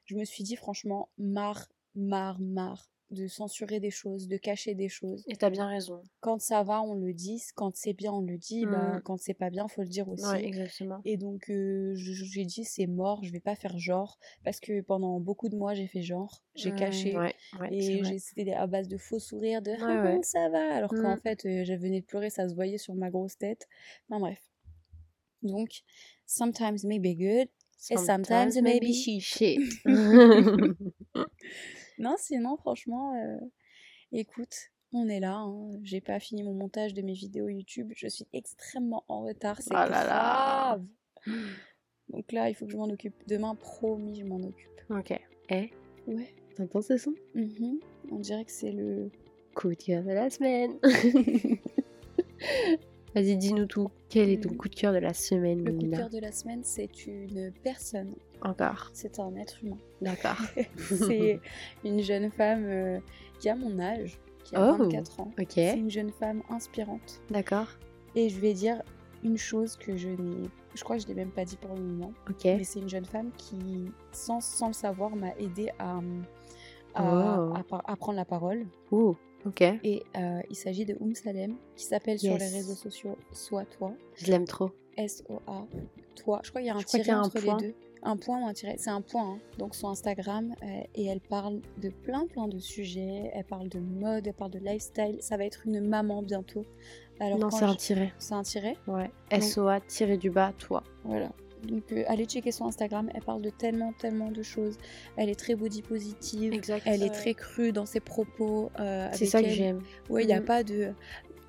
Je 0.07 0.15
me 0.17 0.25
suis 0.25 0.45
dit 0.45 0.57
franchement, 0.57 1.11
marre, 1.19 1.69
marre, 1.95 2.41
marre 2.41 2.89
de 3.13 3.27
censurer 3.27 3.79
des 3.81 3.91
choses, 3.91 4.27
de 4.29 4.37
cacher 4.37 4.75
des 4.75 4.89
choses. 4.89 5.23
Et 5.29 5.37
t'as 5.37 5.51
bien 5.51 5.69
raison. 5.69 6.03
Quand 6.21 6.41
ça 6.41 6.63
va, 6.63 6.83
on 6.83 6.95
le 6.95 7.13
dit. 7.13 7.43
Quand 7.55 7.77
c'est 7.77 7.93
bien, 7.93 8.13
on 8.13 8.21
le 8.23 8.39
dit. 8.39 8.67
Bah, 8.67 8.95
Mhm. 8.97 9.03
quand 9.03 9.17
c'est 9.19 9.35
pas 9.35 9.51
bien, 9.51 9.69
faut 9.69 9.83
le 9.83 9.89
dire 9.89 10.09
aussi. 10.09 10.25
Ouais, 10.25 10.45
exactement. 10.47 11.01
Et 11.05 11.17
donc, 11.17 11.51
euh, 11.51 11.93
j'ai 11.97 12.45
dit, 12.45 12.65
c'est 12.65 12.87
mort, 12.87 13.23
je 13.25 13.31
vais 13.33 13.41
pas 13.41 13.55
faire 13.55 13.79
genre. 13.79 14.19
Parce 14.45 14.61
que 14.61 14.81
pendant 14.81 15.21
beaucoup 15.21 15.49
de 15.49 15.57
mois, 15.57 15.75
j'ai 15.75 15.87
fait 15.87 16.03
genre. 16.03 16.43
J'ai 16.55 16.71
Mhm, 16.71 16.77
caché. 16.77 17.17
Ouais, 17.17 17.35
ouais, 17.61 17.69
c'est 17.81 18.15
Et 18.15 18.19
c'était 18.19 18.53
à 18.53 18.67
base 18.67 18.89
de 18.89 18.97
faux 18.97 19.19
sourires, 19.19 19.63
de 19.63 19.73
ah, 19.73 19.77
ouais. 20.19 20.23
ça 20.23 20.49
va. 20.49 20.75
Alors 20.77 20.91
qu'en 20.91 21.17
Mm. 21.17 21.21
fait, 21.21 21.45
euh, 21.47 21.65
je 21.65 21.75
venais 21.75 22.01
de 22.01 22.07
pleurer, 22.07 22.31
ça 22.31 22.49
se 22.49 22.55
voyait 22.55 22.79
sur 22.79 22.95
ma 22.95 23.11
grosse 23.11 23.37
tête. 23.37 23.69
Enfin 24.09 24.21
bref. 24.21 24.41
Donc, 25.43 25.83
sometimes 26.27 26.85
may 26.85 26.99
be 26.99 27.17
good. 27.17 27.49
Et 27.91 27.97
sometimes 27.97 28.55
it 28.55 28.63
may 28.63 28.79
be 28.79 29.21
shit. 29.21 29.59
Non, 31.99 32.15
sinon, 32.19 32.57
franchement, 32.57 33.15
euh, 33.15 33.39
écoute, 34.13 34.55
on 34.93 35.09
est 35.09 35.21
là. 35.21 35.37
hein. 35.37 35.71
J'ai 35.83 36.01
pas 36.01 36.19
fini 36.21 36.43
mon 36.43 36.55
montage 36.55 36.95
de 36.95 37.03
mes 37.03 37.13
vidéos 37.15 37.49
YouTube. 37.49 37.93
Je 37.97 38.09
suis 38.09 38.27
extrêmement 38.33 39.05
en 39.09 39.23
retard. 39.23 39.61
C'est 39.61 39.71
Oh 39.73 39.75
là 39.77 39.89
là. 39.89 40.79
grave. 40.79 40.87
Donc 42.09 42.31
là, 42.33 42.49
il 42.51 42.55
faut 42.55 42.67
que 42.67 42.73
je 42.73 42.77
m'en 42.77 42.89
occupe. 42.91 43.15
Demain, 43.27 43.55
promis, 43.55 44.15
je 44.21 44.25
m'en 44.25 44.37
occupe. 44.41 44.81
ok. 44.91 45.19
Eh, 45.51 45.71
Ouais. 46.07 46.35
t'entends 46.57 46.83
ce 46.83 46.97
son? 46.97 47.15
Mhm. 47.35 47.79
On 48.11 48.17
dirait 48.19 48.45
que 48.45 48.51
c'est 48.53 48.73
le. 48.73 49.11
Coup 49.55 49.69
de 49.71 49.75
cœur 49.75 50.03
de 50.03 50.11
la 50.11 50.29
semaine. 50.31 50.79
Vas-y, 53.15 53.37
dis-nous 53.37 53.67
tout. 53.67 53.91
Quel 54.09 54.31
est 54.31 54.43
ton 54.43 54.51
Mm. 54.53 54.57
coup 54.57 54.69
de 54.69 54.75
cœur 54.75 54.93
de 54.93 54.99
la 54.99 55.13
semaine, 55.13 55.65
Le 55.65 55.73
coup 55.73 55.79
de 55.87 55.97
cœur 55.97 56.09
de 56.11 56.19
la 56.19 56.33
semaine, 56.33 56.61
c'est 56.63 57.07
une 57.07 57.53
personne. 57.63 58.15
Encore. 58.43 58.91
C'est 58.93 59.19
un 59.21 59.35
être 59.37 59.63
humain. 59.63 59.77
D'accord. 60.01 60.37
c'est 60.79 61.41
une 61.85 62.01
jeune 62.03 62.31
femme 62.31 62.65
euh, 62.65 62.99
qui 63.39 63.49
a 63.49 63.55
mon 63.55 63.79
âge, 63.79 64.19
qui 64.45 64.57
a 64.57 64.73
Oh, 64.73 64.77
24 64.85 65.21
ans. 65.21 65.31
Ok. 65.39 65.53
C'est 65.55 65.79
une 65.79 65.91
jeune 65.91 66.11
femme 66.11 66.43
inspirante. 66.49 67.21
D'accord. 67.31 67.69
Et 68.17 68.29
je 68.29 68.41
vais 68.41 68.53
dire, 68.55 68.83
une 69.23 69.37
chose 69.39 69.77
que 69.77 69.97
je 69.97 70.09
n'ai. 70.09 70.49
Je 70.75 70.83
crois 70.83 70.97
que 70.97 71.03
je 71.03 71.07
l'ai 71.09 71.15
même 71.15 71.31
pas 71.31 71.45
dit 71.45 71.57
pour 71.57 71.75
le 71.77 71.83
moment. 71.83 72.13
Ok. 72.29 72.45
Mais 72.45 72.65
c'est 72.65 72.81
une 72.81 72.89
jeune 72.89 73.05
femme 73.05 73.31
qui, 73.37 73.91
sans, 74.11 74.41
sans 74.41 74.69
le 74.69 74.73
savoir, 74.73 75.15
m'a 75.15 75.37
aidé 75.39 75.71
à, 75.79 76.01
à, 76.95 77.39
Oh. 77.41 77.53
à 77.87 77.97
prendre 77.97 78.17
la 78.17 78.25
parole. 78.25 78.67
Ouh, 78.91 79.15
Et 79.83 80.03
euh, 80.17 80.41
il 80.51 80.57
s'agit 80.57 80.85
de 80.85 80.97
Oum 81.01 81.15
Salem, 81.15 81.57
qui 81.77 81.85
s'appelle 81.85 82.19
sur 82.19 82.37
les 82.39 82.49
réseaux 82.49 82.75
sociaux 82.75 83.17
Sois 83.33 83.65
toi. 83.65 83.93
Je 84.15 84.27
l'aime 84.31 84.45
trop. 84.47 84.71
S-O-A, 84.97 85.67
toi. 86.17 86.41
Je 86.45 86.51
crois 86.51 86.61
qu'il 86.61 86.69
y 86.69 86.71
a 86.71 86.77
un 86.77 86.81
Je 86.81 86.85
tiret 86.87 87.03
qu'il 87.03 87.09
y 87.13 87.15
a 87.15 87.19
un 87.19 87.23
entre 87.23 87.41
point. 87.41 87.57
les 87.59 87.69
deux. 87.69 87.75
Un 88.05 88.17
point 88.17 88.43
ou 88.43 88.47
un 88.47 88.53
tiret 88.53 88.75
C'est 88.79 88.91
un 88.91 89.01
point. 89.01 89.35
hein. 89.35 89.39
Donc 89.59 89.75
son 89.77 89.89
Instagram, 89.89 90.55
euh, 90.63 90.67
et 90.97 91.07
elle 91.07 91.21
parle 91.21 91.61
de 91.81 91.89
plein 91.89 92.27
plein 92.27 92.49
de 92.49 92.59
sujets. 92.59 93.31
Elle 93.33 93.45
parle 93.45 93.69
de 93.69 93.79
mode, 93.79 94.27
elle 94.27 94.35
parle 94.35 94.51
de 94.51 94.59
lifestyle. 94.59 95.17
Ça 95.21 95.37
va 95.37 95.45
être 95.45 95.63
une 95.67 95.81
maman 95.81 96.23
bientôt. 96.23 96.65
Alors 97.21 97.39
non, 97.39 97.51
c'est 97.51 97.65
un 97.65 97.75
tiret. 97.77 98.13
c'est 98.19 98.35
un 98.35 98.43
tiret. 98.43 98.77
Ouais. 98.89 99.11
Donc- 99.31 99.43
SOA 99.43 99.81
tiré 99.81 100.17
du 100.19 100.31
bas, 100.31 100.53
toi. 100.59 100.83
Voilà. 101.05 101.31
Donc 101.67 101.93
euh, 101.93 102.05
allez 102.09 102.25
checker 102.25 102.53
son 102.53 102.67
Instagram. 102.67 103.11
Elle 103.15 103.23
parle 103.23 103.43
de 103.43 103.51
tellement 103.51 103.93
tellement 103.99 104.31
de 104.31 104.43
choses. 104.43 104.77
Elle 105.17 105.29
est 105.29 105.39
très 105.39 105.55
body 105.55 105.83
positive. 105.83 106.53
Exact. 106.53 106.83
Elle 106.87 107.03
est 107.03 107.11
très 107.11 107.35
crue 107.35 107.73
dans 107.73 107.87
ses 107.87 108.01
propos. 108.01 108.71
euh, 108.81 109.09
C'est 109.13 109.27
ça 109.27 109.43
que 109.43 109.49
j'aime. 109.49 109.81
Ouais, 110.11 110.25
il 110.25 110.27
n'y 110.27 110.33
a 110.33 110.41
Mm. 110.41 110.45
pas 110.45 110.65
de 110.65 110.93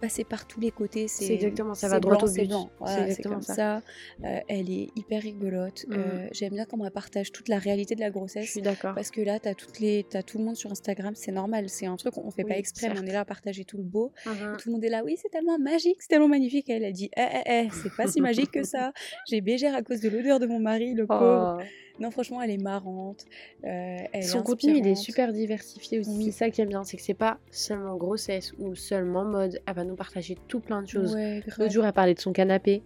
passer 0.03 0.25
par 0.25 0.45
tous 0.45 0.59
les 0.59 0.71
côtés. 0.71 1.07
C'est 1.07 1.33
exactement, 1.33 1.73
ça 1.75 1.87
va 1.87 2.01
droit 2.01 2.17
au 2.17 2.25
but. 2.25 2.33
C'est 2.33 2.47
Voilà, 2.79 2.95
c'est 2.97 3.03
exactement 3.03 3.35
comme 3.35 3.41
ça. 3.41 3.55
ça. 3.55 3.81
Euh, 4.25 4.39
elle 4.49 4.69
est 4.69 4.89
hyper 4.97 5.21
rigolote. 5.21 5.85
Mm. 5.87 5.93
Euh, 5.93 6.27
J'aime 6.33 6.53
bien 6.53 6.65
comment 6.65 6.85
elle 6.85 6.91
partage 6.91 7.31
toute 7.31 7.47
la 7.47 7.57
réalité 7.57 7.95
de 7.95 8.01
la 8.01 8.07
Je 8.07 8.11
grossesse. 8.11 8.49
suis 8.51 8.61
d'accord. 8.61 8.93
Parce 8.95 9.11
que 9.11 9.21
là, 9.21 9.39
t'as 9.39 9.53
toutes 9.53 9.79
les, 9.79 10.05
t'as 10.09 10.21
tout 10.21 10.39
le 10.39 10.43
monde 10.43 10.57
sur 10.57 10.69
Instagram, 10.71 11.13
c'est 11.15 11.31
normal, 11.31 11.69
c'est 11.69 11.85
un 11.85 11.95
truc 11.95 12.15
qu'on 12.15 12.31
fait 12.31 12.43
pas 12.43 12.57
exprès, 12.57 12.89
mais 12.89 12.99
on 12.99 13.05
est 13.05 13.13
là 13.13 13.21
à 13.21 13.25
partager 13.25 13.63
tout 13.63 13.77
le 13.77 13.83
beau. 13.83 14.11
Mhm. 14.25 14.57
Tout 14.57 14.67
le 14.69 14.73
monde 14.73 14.83
est 14.83 14.89
là, 14.89 15.03
oui, 15.05 15.15
c'est 15.21 15.29
tellement 15.29 15.57
magique, 15.57 15.97
c'est 16.01 16.09
tellement 16.09 16.27
magnifique. 16.27 16.69
Elle 16.69 16.83
a 16.83 16.91
dit, 16.91 17.09
eh, 17.15 17.21
eh, 17.21 17.49
eh, 17.65 17.69
c'est 17.81 17.95
pas 17.95 18.07
si 18.07 18.19
magique 18.19 18.51
que 18.51 18.63
ça. 18.63 18.91
J'ai 19.29 19.39
bégère 19.39 19.73
à 19.73 19.81
cause 19.83 20.01
de 20.01 20.09
l'odeur 20.09 20.39
de 20.39 20.47
mon 20.47 20.59
mari, 20.59 20.93
le 20.93 21.07
pauvre. 21.07 21.59
Oh. 21.61 21.63
Non, 21.99 22.09
franchement, 22.11 22.41
elle 22.41 22.49
est 22.49 22.57
marrante. 22.57 23.25
euh, 23.65 23.97
elle 24.11 24.23
Son 24.23 24.39
est 24.39 24.43
contenu, 24.43 24.77
il 24.77 24.87
est 24.87 24.95
super 24.95 25.31
diversifié 25.31 25.99
aussi. 25.99 26.09
Oui. 26.09 26.25
C'est 26.25 26.31
ça 26.31 26.49
que 26.49 26.55
j'aime 26.55 26.69
bien, 26.69 26.83
c'est 26.83 26.97
que 26.97 27.03
c'est 27.03 27.13
pas 27.13 27.37
seulement 27.51 27.95
grossesse 27.97 28.53
ou 28.57 28.75
seulement 28.75 29.23
mode. 29.25 29.61
Elle 29.67 29.75
va 29.75 29.83
nous 29.83 29.95
partager 29.95 30.37
tout 30.47 30.59
plein 30.59 30.81
de 30.81 30.87
choses. 30.87 31.13
Ouais. 31.13 31.43
L'autre 31.57 31.71
jour, 31.71 31.85
elle 31.85 31.93
parlait 31.93 32.15
de 32.15 32.19
son 32.19 32.33
canapé, 32.33 32.81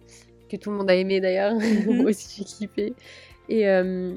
que 0.50 0.56
tout 0.56 0.70
le 0.70 0.76
monde 0.76 0.90
a 0.90 0.94
aimé 0.94 1.20
d'ailleurs. 1.20 1.54
Mhm. 1.54 1.96
Moi 2.02 2.10
aussi, 2.10 2.36
j'ai 2.38 2.44
kiffé. 2.44 2.94
Et 3.48 3.66
euh, 3.68 4.14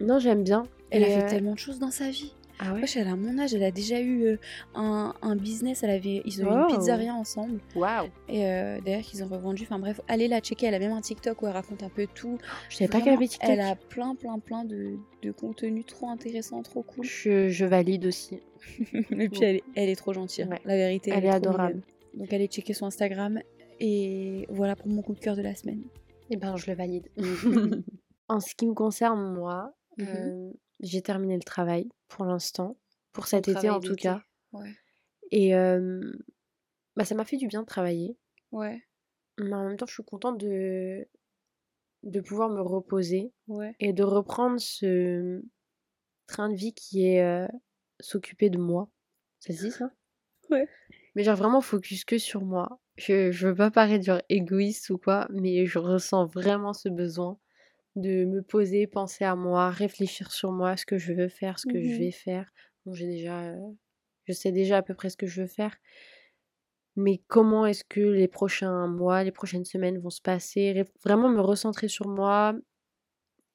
non, 0.00 0.18
j'aime 0.18 0.42
bien. 0.42 0.64
Elle 0.90 1.04
a 1.04 1.06
fait 1.06 1.24
euh, 1.24 1.28
tellement 1.28 1.52
de 1.54 1.58
choses 1.58 1.78
dans 1.78 1.90
sa 1.90 2.08
vie. 2.10 2.34
Ah 2.64 2.74
ouais? 2.74 2.80
Wesh, 2.82 2.96
elle 2.96 3.08
a 3.08 3.16
mon 3.16 3.38
âge, 3.38 3.54
elle 3.54 3.62
a 3.64 3.70
déjà 3.70 4.00
eu 4.00 4.22
euh, 4.24 4.36
un, 4.74 5.14
un 5.20 5.36
business, 5.36 5.82
elle 5.82 5.90
avait, 5.90 6.22
ils 6.24 6.44
ont 6.44 6.46
eu 6.46 6.70
une 6.70 6.76
pizzeria 6.76 7.12
ensemble. 7.14 7.58
Waouh 7.74 8.06
Et 8.28 8.46
euh, 8.46 8.78
d'ailleurs, 8.84 9.02
qu'ils 9.02 9.22
ont 9.24 9.28
revendu. 9.28 9.64
Enfin 9.64 9.78
bref, 9.78 10.00
allez 10.08 10.28
la 10.28 10.40
checker. 10.40 10.66
Elle 10.66 10.74
a 10.74 10.78
même 10.78 10.92
un 10.92 11.00
TikTok 11.00 11.42
où 11.42 11.46
elle 11.46 11.52
raconte 11.52 11.82
un 11.82 11.88
peu 11.88 12.06
tout. 12.14 12.38
Je 12.68 12.76
savais 12.76 12.88
pas 12.88 13.00
qu'elle 13.00 13.14
avait 13.14 13.26
TikTok. 13.28 13.50
Elle 13.50 13.60
a 13.60 13.74
plein, 13.74 14.14
plein, 14.14 14.38
plein 14.38 14.64
de, 14.64 14.96
de 15.22 15.30
contenu 15.32 15.82
trop 15.84 16.08
intéressant, 16.08 16.62
trop 16.62 16.82
cool. 16.82 17.04
Je, 17.04 17.48
je 17.48 17.64
valide 17.64 18.06
aussi. 18.06 18.40
Et 18.92 19.28
puis 19.28 19.42
elle 19.42 19.56
est, 19.56 19.64
elle 19.74 19.88
est 19.88 19.96
trop 19.96 20.12
gentille. 20.12 20.44
Ouais. 20.44 20.60
La 20.64 20.76
vérité, 20.76 21.10
elle, 21.10 21.18
Elle 21.18 21.24
est 21.24 21.30
adorable. 21.30 21.74
mignonne. 21.74 21.82
Donc 22.14 22.32
allez 22.32 22.46
checker 22.46 22.74
son 22.74 22.86
Instagram. 22.86 23.40
Et 23.80 24.46
voilà 24.50 24.76
pour 24.76 24.86
mon 24.86 25.02
coup 25.02 25.14
de 25.14 25.18
cœur 25.20 25.34
de 25.34 25.42
la 25.42 25.54
semaine. 25.56 25.82
Eh 26.30 26.36
ben, 26.36 26.56
je 26.56 26.70
le 26.70 26.76
valide. 26.76 27.08
en 28.28 28.38
ce 28.40 28.54
qui 28.54 28.66
me 28.66 28.74
concerne, 28.74 29.34
moi, 29.34 29.74
Mhm. 29.98 30.06
euh, 30.08 30.50
j'ai 30.82 31.02
terminé 31.02 31.36
le 31.36 31.42
travail 31.42 31.88
pour 32.08 32.24
l'instant. 32.24 32.76
Pour 33.12 33.26
cet 33.26 33.48
été, 33.48 33.70
en 33.70 33.80
tout 33.80 33.94
cas. 33.94 34.22
Ouais. 34.52 34.74
Et 35.30 35.54
euh, 35.54 36.12
bah, 36.96 37.04
ça 37.04 37.14
m'a 37.14 37.24
fait 37.24 37.36
du 37.36 37.46
bien 37.46 37.60
de 37.62 37.66
travailler. 37.66 38.16
Ouais. 38.50 38.82
Mais 39.38 39.52
en 39.54 39.66
même 39.68 39.76
temps, 39.76 39.86
je 39.86 39.94
suis 39.94 40.02
contente 40.04 40.38
de, 40.38 41.06
de 42.02 42.20
pouvoir 42.20 42.48
me 42.50 42.60
reposer 42.60 43.32
Ouais. 43.48 43.74
et 43.80 43.92
de 43.92 44.02
reprendre 44.02 44.60
ce 44.60 45.42
train 46.26 46.48
de 46.48 46.54
vie 46.54 46.74
qui 46.74 47.06
est 47.06 47.22
euh, 47.22 47.46
s'occuper 48.00 48.50
de 48.50 48.58
moi. 48.58 48.90
Ça 49.40 49.52
se 49.52 49.64
dit 49.64 49.70
ça? 49.70 49.90
Ouais. 50.50 50.68
Mais 51.14 51.22
genre 51.24 51.36
vraiment 51.36 51.60
focus 51.62 52.04
que 52.04 52.18
sur 52.18 52.44
moi. 52.44 52.80
Je, 52.96 53.30
je 53.30 53.48
veux 53.48 53.54
pas 53.54 53.70
paraître 53.70 54.04
genre 54.04 54.20
égoïste 54.28 54.90
ou 54.90 54.98
quoi, 54.98 55.26
mais 55.30 55.64
je 55.64 55.78
ressens 55.78 56.26
vraiment 56.26 56.72
ce 56.74 56.88
besoin 56.90 57.38
de 57.96 58.24
me 58.24 58.42
poser, 58.42 58.86
penser 58.86 59.24
à 59.24 59.36
moi, 59.36 59.70
réfléchir 59.70 60.32
sur 60.32 60.52
moi, 60.52 60.76
ce 60.76 60.86
que 60.86 60.98
je 60.98 61.12
veux 61.12 61.28
faire, 61.28 61.58
ce 61.58 61.66
que 61.66 61.82
je 61.82 61.96
Mhm. 61.96 62.02
vais 62.02 62.10
faire. 62.12 62.50
Bon, 62.86 62.94
j'ai 62.94 63.06
déjà, 63.06 63.42
euh, 63.52 63.58
je 64.26 64.32
sais 64.32 64.52
déjà 64.52 64.78
à 64.78 64.82
peu 64.82 64.94
près 64.94 65.10
ce 65.10 65.16
que 65.16 65.26
je 65.26 65.42
veux 65.42 65.48
faire. 65.48 65.76
Mais 66.96 67.18
comment 67.28 67.66
est-ce 67.66 67.84
que 67.84 68.00
les 68.00 68.28
prochains 68.28 68.86
mois, 68.86 69.24
les 69.24 69.30
prochaines 69.32 69.64
semaines 69.66 69.98
vont 69.98 70.10
se 70.10 70.20
passer? 70.22 70.84
Vraiment 71.04 71.28
me 71.30 71.40
recentrer 71.40 71.88
sur 71.88 72.08
moi 72.08 72.54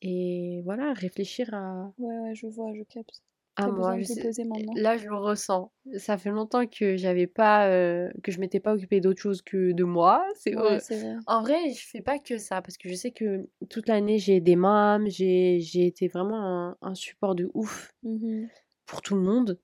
et 0.01 0.61
voilà, 0.65 0.93
réfléchir 0.93 1.53
à, 1.53 1.93
Ouais, 1.99 2.17
ouais, 2.17 2.33
je 2.33 2.47
vois, 2.47 2.73
je 2.73 2.81
capte. 2.81 3.21
À 3.57 3.63
T'as 3.65 3.71
moi. 3.71 3.97
de 3.97 4.03
Je. 4.03 4.79
Là, 4.81 4.97
je 4.97 5.07
le 5.07 5.15
ressens. 5.15 5.71
Ça 5.97 6.17
fait 6.17 6.29
longtemps 6.31 6.65
que 6.67 6.97
j'avais 6.97 7.27
pas, 7.27 7.69
euh, 7.69 8.09
que 8.23 8.31
je 8.31 8.39
m'étais 8.39 8.59
pas 8.59 8.73
occupée 8.73 9.01
d'autre 9.01 9.21
chose 9.21 9.41
que 9.41 9.71
de 9.73 9.83
moi. 9.83 10.25
C'est 10.35 10.53
Ouais, 10.55 10.79
vrai. 10.79 11.15
En 11.25 11.41
vrai, 11.41 11.71
je 11.73 11.85
fais 11.87 12.01
pas 12.01 12.19
que 12.19 12.37
ça 12.37 12.61
parce 12.61 12.77
que 12.77 12.89
je 12.89 12.93
sais 12.95 13.11
que 13.11 13.47
toute 13.69 13.87
l'année 13.87 14.17
j'ai 14.19 14.37
aidé 14.37 14.55
mam, 14.55 15.07
j'ai 15.09 15.59
j'ai 15.59 15.85
été 15.87 16.07
vraiment 16.07 16.41
un, 16.41 16.77
un 16.81 16.95
support 16.95 17.35
de 17.35 17.49
ouf 17.53 17.91
Mhm. 18.03 18.49
pour 18.85 19.01
tout 19.01 19.15
le 19.15 19.21
monde. 19.21 19.59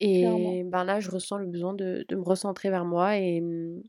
Et 0.00 0.20
Clairement. 0.20 0.62
ben 0.66 0.84
là, 0.84 1.00
je 1.00 1.10
ressens 1.10 1.38
le 1.38 1.46
besoin 1.46 1.74
de, 1.74 2.04
de 2.08 2.16
me 2.16 2.22
recentrer 2.24 2.70
vers 2.70 2.84
moi 2.86 3.18
et, 3.18 3.40
mm, 3.40 3.82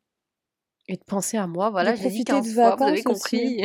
et 0.89 0.97
de 0.97 1.03
penser 1.05 1.37
à 1.37 1.47
moi. 1.47 1.69
Voilà, 1.71 1.95
De 1.95 2.01
l'ai 2.03 2.09
dit 2.09 2.23
profiter 2.23 2.33
de 2.41 2.47
15 2.47 2.53
fois, 2.53 2.75
vous 2.77 2.87
avez 2.87 3.03
compris. 3.03 3.61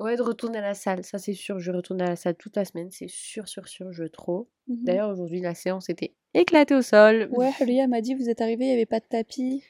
Ouais, 0.00 0.16
de 0.16 0.22
retourner 0.22 0.58
à 0.58 0.62
la 0.62 0.74
salle, 0.74 1.04
ça 1.04 1.18
c'est 1.18 1.32
sûr. 1.34 1.58
Je 1.58 1.72
retourne 1.72 2.00
à 2.02 2.06
la 2.10 2.16
salle 2.16 2.36
toute 2.36 2.56
la 2.56 2.64
semaine, 2.64 2.90
c'est 2.90 3.08
sûr, 3.08 3.48
sûr, 3.48 3.66
sûr, 3.68 3.92
je 3.92 4.02
veux 4.04 4.10
trop. 4.10 4.48
Mhm. 4.68 4.84
D'ailleurs, 4.84 5.10
aujourd'hui, 5.10 5.40
la 5.40 5.54
séance 5.54 5.88
était 5.88 6.14
éclatée 6.34 6.74
au 6.74 6.82
sol. 6.82 7.28
Ouais, 7.32 7.50
Hulia 7.60 7.88
m'a 7.88 8.00
dit, 8.00 8.14
vous 8.14 8.28
êtes 8.28 8.40
arrivé, 8.40 8.64
il 8.64 8.68
n'y 8.68 8.74
avait 8.74 8.86
pas 8.86 9.00
de 9.00 9.06
tapis. 9.08 9.64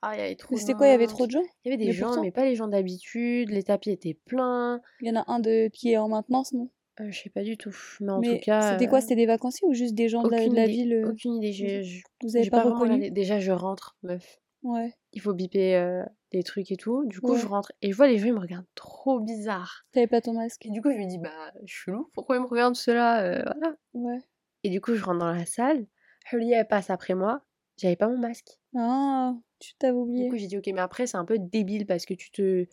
Ah, 0.00 0.12
il 0.16 0.20
y 0.20 0.22
avait 0.22 0.36
trop 0.36 0.56
C'était 0.56 0.74
quoi, 0.74 0.86
il 0.86 0.90
y 0.90 0.94
avait 0.94 1.06
trop 1.06 1.26
de 1.26 1.30
gens? 1.32 1.42
Il 1.64 1.68
y 1.70 1.74
avait 1.74 1.78
des 1.78 1.86
Mais 1.86 1.92
gens, 1.92 2.06
pourtant- 2.06 2.22
mais 2.22 2.30
pas 2.30 2.44
les 2.44 2.54
gens 2.54 2.68
d'habitude. 2.68 3.50
Les 3.50 3.62
tapis 3.62 3.90
étaient 3.90 4.14
pleins. 4.14 4.80
Il 5.00 5.08
y 5.08 5.10
en 5.10 5.16
a 5.20 5.24
un 5.30 5.40
de... 5.40 5.68
qui 5.68 5.92
est 5.92 5.96
en 5.96 6.08
maintenance, 6.08 6.52
non? 6.52 6.68
Euh, 7.00 7.10
je 7.10 7.20
sais 7.22 7.30
pas 7.30 7.42
du 7.42 7.56
tout. 7.56 7.74
Mais 8.00 8.12
en 8.12 8.20
Mais 8.20 8.38
tout 8.38 8.44
cas. 8.44 8.72
c'était 8.72 8.86
quoi 8.86 8.98
euh, 8.98 9.00
C'était 9.00 9.16
des 9.16 9.26
vacanciers 9.26 9.66
ou 9.66 9.72
juste 9.74 9.94
des 9.94 10.08
gens 10.08 10.22
de 10.22 10.30
la, 10.30 10.46
de 10.46 10.70
ville 10.70 10.92
euh, 10.92 11.10
Aucune 11.10 11.34
idée. 11.36 11.52
J'ai 11.52 11.82
j'ai- 11.82 12.02
Vous 12.22 12.36
avez 12.36 12.48
pas, 12.50 12.62
vraiment 12.64 12.78
reconnu? 12.80 13.10
Déjà, 13.10 13.40
je 13.40 13.50
rentre, 13.50 13.96
meuf. 14.02 14.40
Ouais. 14.62 14.92
Il 15.12 15.20
faut 15.20 15.32
biper 15.34 15.74
euh, 15.76 16.04
des 16.36 16.42
trucs 16.42 16.70
et 16.70 16.76
tout. 16.76 17.04
Du 17.06 17.20
coup, 17.20 17.36
je 17.36 17.46
rentre 17.46 17.72
et 17.82 17.90
je 17.92 17.96
vois 17.96 18.06
les 18.08 18.18
gens, 18.18 18.26
ils 18.26 18.32
me 18.34 18.38
regardent 18.40 18.66
trop 18.74 19.20
bizarre. 19.20 19.84
T'avais 19.92 20.06
pas 20.06 20.20
ton 20.20 20.34
masque? 20.34 20.64
Et 20.66 20.70
du 20.70 20.82
coup, 20.82 20.90
je 20.90 20.96
me 20.98 21.06
dis, 21.08 21.18
bah, 21.18 21.52
chelou, 21.66 22.10
pourquoi 22.12 22.36
ils 22.36 22.42
me 22.42 22.46
regardent 22.46 22.76
cela 22.76 23.22
euh, 23.22 23.42
Voilà. 23.42 23.76
Ouais. 23.94 24.18
Et 24.62 24.70
du 24.70 24.80
coup, 24.80 24.94
je 24.94 25.04
rentre 25.04 25.18
dans 25.20 25.32
la 25.32 25.46
salle. 25.46 25.86
Julie, 26.30 26.52
elle 26.52 26.66
passe 26.68 26.90
après 26.90 27.14
moi. 27.14 27.42
J'avais 27.76 27.96
pas 27.96 28.08
mon 28.08 28.18
masque. 28.18 28.58
Ah, 28.76 29.34
tu 29.58 29.74
t'avais 29.78 29.92
Du 29.92 29.98
oublié. 29.98 30.28
coup, 30.28 30.36
j'ai 30.36 30.46
dit, 30.46 30.56
ok, 30.58 30.66
mais 30.74 30.80
après, 30.80 31.06
c'est 31.06 31.16
un 31.16 31.24
peu 31.24 31.38
débile 31.38 31.86
parce 31.86 32.06
que 32.06 32.14
tu 32.14 32.30
te. 32.30 32.66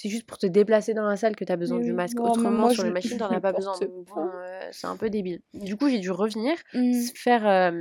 C'est 0.00 0.08
juste 0.08 0.26
pour 0.26 0.38
te 0.38 0.46
déplacer 0.46 0.94
dans 0.94 1.08
la 1.08 1.16
salle 1.16 1.34
que 1.34 1.44
tu 1.44 1.50
as 1.50 1.56
besoin 1.56 1.78
Oui, 1.78 1.84
du 1.86 1.92
masque. 1.92 2.20
Autrement, 2.20 2.50
moi, 2.52 2.70
sur 2.70 2.84
les 2.84 2.90
machines, 2.90 3.18
t'en 3.18 3.30
as 3.32 3.40
pas 3.40 3.52
besoin. 3.52 3.76
bon, 3.80 4.04
quoi. 4.04 4.22
euh, 4.32 4.68
c'est 4.70 4.86
un 4.86 4.96
peu 4.96 5.10
débile. 5.10 5.40
Du 5.54 5.76
coup, 5.76 5.88
j'ai 5.88 5.98
dû 5.98 6.12
revenir, 6.12 6.56
s- 6.92 7.12
faire 7.16 7.46
euh, 7.48 7.72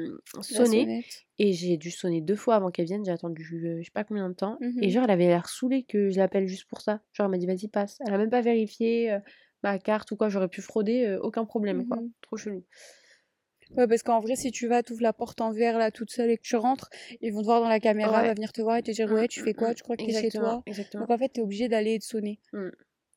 sonner. 0.42 1.04
Et 1.40 1.54
j'ai 1.54 1.78
dû 1.78 1.92
sonner 1.92 2.22
deux 2.22 2.36
fois 2.36 2.56
avant 2.56 2.72
qu'elle 2.72 2.86
vienne. 2.88 3.06
J'ai 3.06 3.12
attendu 3.12 3.44
euh, 3.68 3.78
je 3.82 3.84
sais 3.86 3.92
pas 3.94 4.04
combien 4.04 4.28
de 4.30 4.34
temps. 4.34 4.58
Et 4.82 4.88
Mhm. 4.88 4.92
genre, 4.94 5.04
elle 5.04 5.12
avait 5.12 5.28
l'air 5.28 5.48
saoulée 5.48 5.84
que 5.84 6.10
je 6.10 6.18
l'appelle 6.18 6.48
juste 6.48 6.66
pour 6.68 6.82
ça. 6.82 7.02
Genre, 7.14 7.26
elle 7.26 7.32
m'a 7.32 7.38
dit, 7.38 7.46
vas-y, 7.46 7.68
passe. 7.68 7.98
Elle 8.08 8.14
a 8.14 8.18
même 8.18 8.32
pas 8.32 8.42
vérifié 8.42 9.12
euh, 9.14 9.20
ma 9.62 9.78
carte 9.78 10.10
ou 10.12 10.16
quoi. 10.18 10.30
J'aurais 10.30 10.48
pu 10.50 10.62
frauder, 10.64 11.18
aucun 11.22 11.46
problème, 11.46 11.86
quoi. 11.86 11.98
Mhm. 11.98 12.12
Trop 12.22 12.38
chelou. 12.38 12.66
Ouais, 13.76 13.88
parce 13.88 14.04
qu'en 14.04 14.20
vrai, 14.20 14.36
si 14.36 14.52
tu 14.52 14.68
vas, 14.68 14.82
t'ouvres 14.84 15.02
la 15.02 15.14
porte 15.14 15.42
en 15.42 15.52
verre 15.52 15.78
là 15.78 15.92
toute 15.92 16.10
seule 16.12 16.30
et 16.32 16.38
que 16.38 16.44
tu 16.44 16.56
rentres, 16.56 16.90
ils 17.22 17.34
vont 17.34 17.42
te 17.42 17.46
voir 17.46 17.62
dans 17.62 17.70
la 17.70 17.80
caméra, 17.80 18.22
Ouais. 18.22 18.28
va 18.28 18.34
venir 18.34 18.52
te 18.54 18.62
voir 18.62 18.78
et 18.78 18.84
te 18.84 18.92
dire 18.92 19.12
ouais, 19.12 19.28
tu 19.28 19.42
fais 19.42 19.54
quoi? 19.54 19.74
Tu 19.74 19.84
crois 19.84 19.98
que 19.98 20.06
t'es 20.06 20.14
chez 20.14 20.30
toi? 20.30 20.62
exactement. 20.66 21.02
Donc 21.02 21.12
en 21.12 21.18
fait, 21.18 21.30
t'es 21.30 21.42
obligé 21.42 21.68
d'aller 21.68 21.94
et 21.94 21.98
de 22.00 22.04
sonner. 22.04 22.40
Mm. 22.54 22.70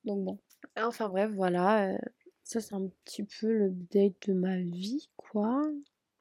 Donc 0.04 0.24
bon. 0.24 0.38
Enfin 0.76 1.08
bref, 1.08 1.30
voilà. 1.32 1.92
euh, 1.94 1.98
ça, 2.42 2.60
c'est 2.60 2.74
un 2.74 2.88
petit 3.04 3.22
peu 3.22 3.48
l'update 3.48 4.14
de 4.28 4.32
ma 4.32 4.56
vie, 4.58 5.08
quoi. 5.16 5.62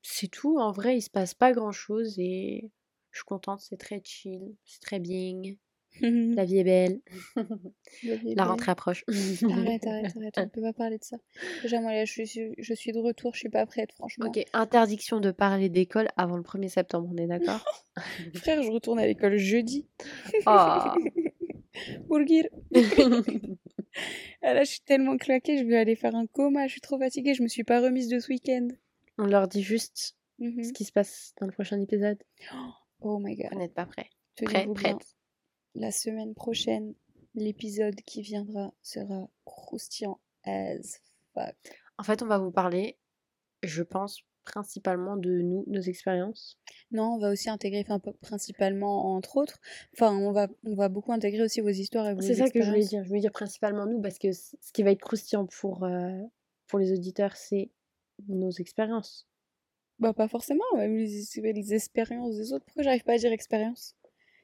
C'est 0.02 0.28
tout. 0.30 0.60
En 0.60 0.72
vrai, 0.72 0.98
il 0.98 1.02
se 1.02 1.10
passe 1.10 1.34
pas 1.34 1.52
grand-chose 1.52 2.20
et 2.20 2.70
je 3.12 3.18
suis 3.20 3.26
contente. 3.26 3.62
C'est 3.62 3.78
très 3.78 4.02
chill. 4.04 4.56
C'est 4.66 4.80
très 4.82 5.00
bien. 5.00 5.42
La 6.02 6.46
vie 6.46 6.58
est 6.60 6.64
belle. 6.64 7.02
La 7.36 8.16
vie 8.16 8.32
est 8.32 8.36
La 8.36 8.44
belle. 8.44 8.52
rentrée 8.52 8.72
approche. 8.72 9.04
Arrête, 9.08 9.86
arrête, 9.88 10.16
arrête, 10.18 10.38
on 10.38 10.48
peut 10.50 10.62
pas 10.62 10.74
parler 10.74 10.98
de 10.98 11.04
ça. 11.04 11.18
Déjà, 11.64 11.82
moi 11.82 11.94
là, 11.94 12.06
je 12.06 12.24
suis, 12.24 12.54
je 12.58 12.74
suis 12.74 12.92
de 12.92 13.00
retour, 13.00 13.34
je 13.34 13.40
suis 13.40 13.50
pas 13.50 13.66
prête, 13.66 13.92
franchement. 13.94 14.28
Ok, 14.28 14.44
interdiction 14.54 15.20
de 15.20 15.32
parler 15.32 15.70
d'école 15.70 16.08
avant 16.18 16.38
le 16.38 16.44
1er 16.44 16.70
septembre, 16.70 17.10
on 17.14 17.18
est 17.18 17.28
d'accord? 17.28 17.64
Frère, 18.36 18.64
je 18.64 18.70
retourne 18.72 19.00
à 19.00 19.06
l'école 19.08 19.38
jeudi. 19.38 19.88
Oh. 20.46 20.80
Bourgir. 22.08 22.46
Ah, 24.42 24.54
là, 24.54 24.64
je 24.64 24.70
suis 24.72 24.82
tellement 24.82 25.18
claquée, 25.18 25.58
je 25.58 25.64
vais 25.66 25.78
aller 25.78 25.96
faire 25.96 26.16
un 26.16 26.26
coma, 26.28 26.68
je 26.68 26.74
suis 26.74 26.82
trop 26.82 26.98
fatiguée, 26.98 27.34
je 27.34 27.44
me 27.44 27.48
suis 27.48 27.64
pas 27.64 27.82
remise 27.82 28.08
de 28.08 28.20
ce 28.20 28.30
week-end. 28.30 28.68
On 29.18 29.26
leur 29.26 29.48
dit 29.48 29.64
juste 29.64 30.16
Mhm. 30.40 30.64
ce 30.64 30.72
qui 30.72 30.86
se 30.86 30.92
passe 30.94 31.34
dans 31.42 31.46
le 31.48 31.52
prochain 31.52 31.80
épisode. 31.82 32.18
Oh 33.02 33.20
my 33.20 33.36
god. 33.36 33.48
Vous 33.52 33.60
n'êtes 33.60 33.74
pas 33.74 33.86
prêts. 33.86 34.10
Prêt, 34.42 34.68
prête. 34.74 35.16
La 35.76 35.92
semaine 35.92 36.34
prochaine, 36.34 36.94
l'épisode 37.36 37.96
qui 38.02 38.22
viendra 38.22 38.74
sera 38.82 39.30
croustillant 39.46 40.20
as 40.46 41.02
fuck. 41.34 41.56
En 41.98 42.04
fait, 42.04 42.22
on 42.22 42.28
va 42.28 42.38
vous 42.38 42.52
parler, 42.52 42.98
je 43.64 43.84
pense, 43.84 44.24
principalement 44.46 45.16
de 45.16 45.30
nous, 45.42 45.64
nos 45.68 45.82
expériences. 45.82 46.58
Non, 46.92 47.16
on 47.16 47.20
va 47.20 47.32
aussi 47.32 47.50
intégrer, 47.50 47.86
enfin, 47.88 48.00
principalement, 48.22 49.14
entre 49.16 49.38
autres, 49.38 49.60
enfin, 49.94 50.16
on 50.18 50.32
va, 50.32 50.48
on 50.66 50.76
va 50.76 50.90
beaucoup 50.90 51.12
intégrer 51.12 51.44
aussi 51.44 51.62
vos 51.62 51.70
histoires 51.70 52.08
et 52.08 52.14
vos 52.14 52.22
C'est 52.22 52.36
ça 52.36 52.50
que 52.50 52.62
je 52.62 52.70
voulais 52.70 52.86
dire. 52.86 53.04
Je 53.04 53.10
voulais 53.10 53.20
dire 53.22 53.32
principalement 53.32 53.86
nous, 53.86 54.02
parce 54.02 54.18
que 54.18 54.32
ce 54.32 54.72
qui 54.74 54.84
va 54.84 54.92
être 54.92 55.02
croustillant 55.02 55.46
pour, 55.46 55.84
euh, 55.84 56.22
pour 56.68 56.80
les 56.80 56.92
auditeurs, 56.92 57.36
c'est 57.36 57.72
nos 58.28 58.52
expériences. 58.52 59.28
Bah, 60.00 60.14
pas 60.14 60.28
forcément, 60.28 60.64
même 60.76 60.96
les, 60.96 61.54
les 61.54 61.74
expériences 61.74 62.36
des 62.38 62.54
autres. 62.54 62.66
Pourquoi 62.66 62.84
j'arrive 62.84 63.04
pas 63.04 63.14
à 63.14 63.18
dire 63.18 63.32
expérience? 63.34 63.96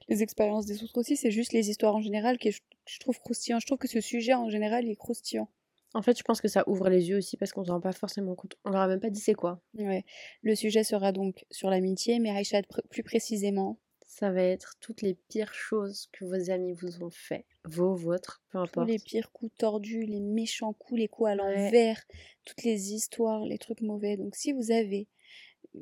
Les 0.07 0.21
expériences 0.23 0.65
des 0.65 0.83
autres 0.83 0.97
aussi, 0.99 1.15
c'est 1.17 1.31
juste 1.31 1.53
les 1.53 1.69
histoires 1.69 1.95
en 1.95 2.01
général 2.01 2.37
que 2.37 2.49
je, 2.51 2.99
trouve 2.99 3.17
croustillant. 3.19 3.59
Je 3.59 3.65
trouve 3.65 3.77
que 3.79 3.87
ce 3.87 4.01
sujet 4.01 4.33
en 4.33 4.49
général 4.49 4.85
il 4.85 4.91
est 4.91 4.95
croustillant. 4.95 5.49
En 5.93 6.01
fait, 6.01 6.17
je 6.17 6.23
pense 6.23 6.41
que 6.41 6.47
ça 6.49 6.63
ouvre 6.67 6.89
les 6.89 7.07
yeux 7.09 7.17
aussi 7.17 7.37
parce 7.37 7.53
qu'on 7.53 7.61
ne 7.61 7.65
se 7.67 7.71
rend 7.71 7.79
pas 7.81 7.93
forcément 7.93 8.35
compte. 8.35 8.55
On 8.65 8.69
leur 8.69 8.81
a 8.81 8.87
même 8.87 8.99
pas 8.99 9.09
dit 9.09 9.19
c'est 9.21 9.33
quoi. 9.33 9.61
Ouais. 9.77 10.03
Le 10.41 10.53
sujet 10.53 10.83
sera 10.83 11.11
donc 11.13 11.45
sur 11.51 11.69
l'amitié, 11.69 12.19
mais 12.19 12.31
Aïcha 12.31 12.59
pr- 12.61 12.85
plus 12.89 13.01
précisément, 13.03 13.79
Ça 14.05 14.29
va 14.31 14.43
être 14.43 14.75
toutes 14.81 15.01
les 15.01 15.15
pires 15.29 15.53
choses 15.53 16.07
que 16.11 16.25
vos 16.25 16.51
amis 16.51 16.73
vous 16.73 17.01
ont 17.01 17.09
fait. 17.09 17.45
Vos, 17.65 17.95
vôtres, 17.95 18.43
peu 18.49 18.59
tous 18.59 18.63
importe. 18.63 18.87
les 18.89 18.99
pires 18.99 19.31
coups 19.31 19.55
tordus, 19.57 20.05
les 20.05 20.19
méchants 20.19 20.73
coups, 20.73 20.99
les 20.99 21.07
coups 21.07 21.29
à 21.29 21.31
Ouais. 21.31 21.37
l'envers, 21.37 22.03
toutes 22.45 22.63
les 22.63 22.93
histoires, 22.93 23.45
les 23.45 23.57
trucs 23.57 23.81
mauvais. 23.81 24.17
Donc 24.17 24.35
si 24.35 24.51
vous 24.51 24.71
avez 24.71 25.07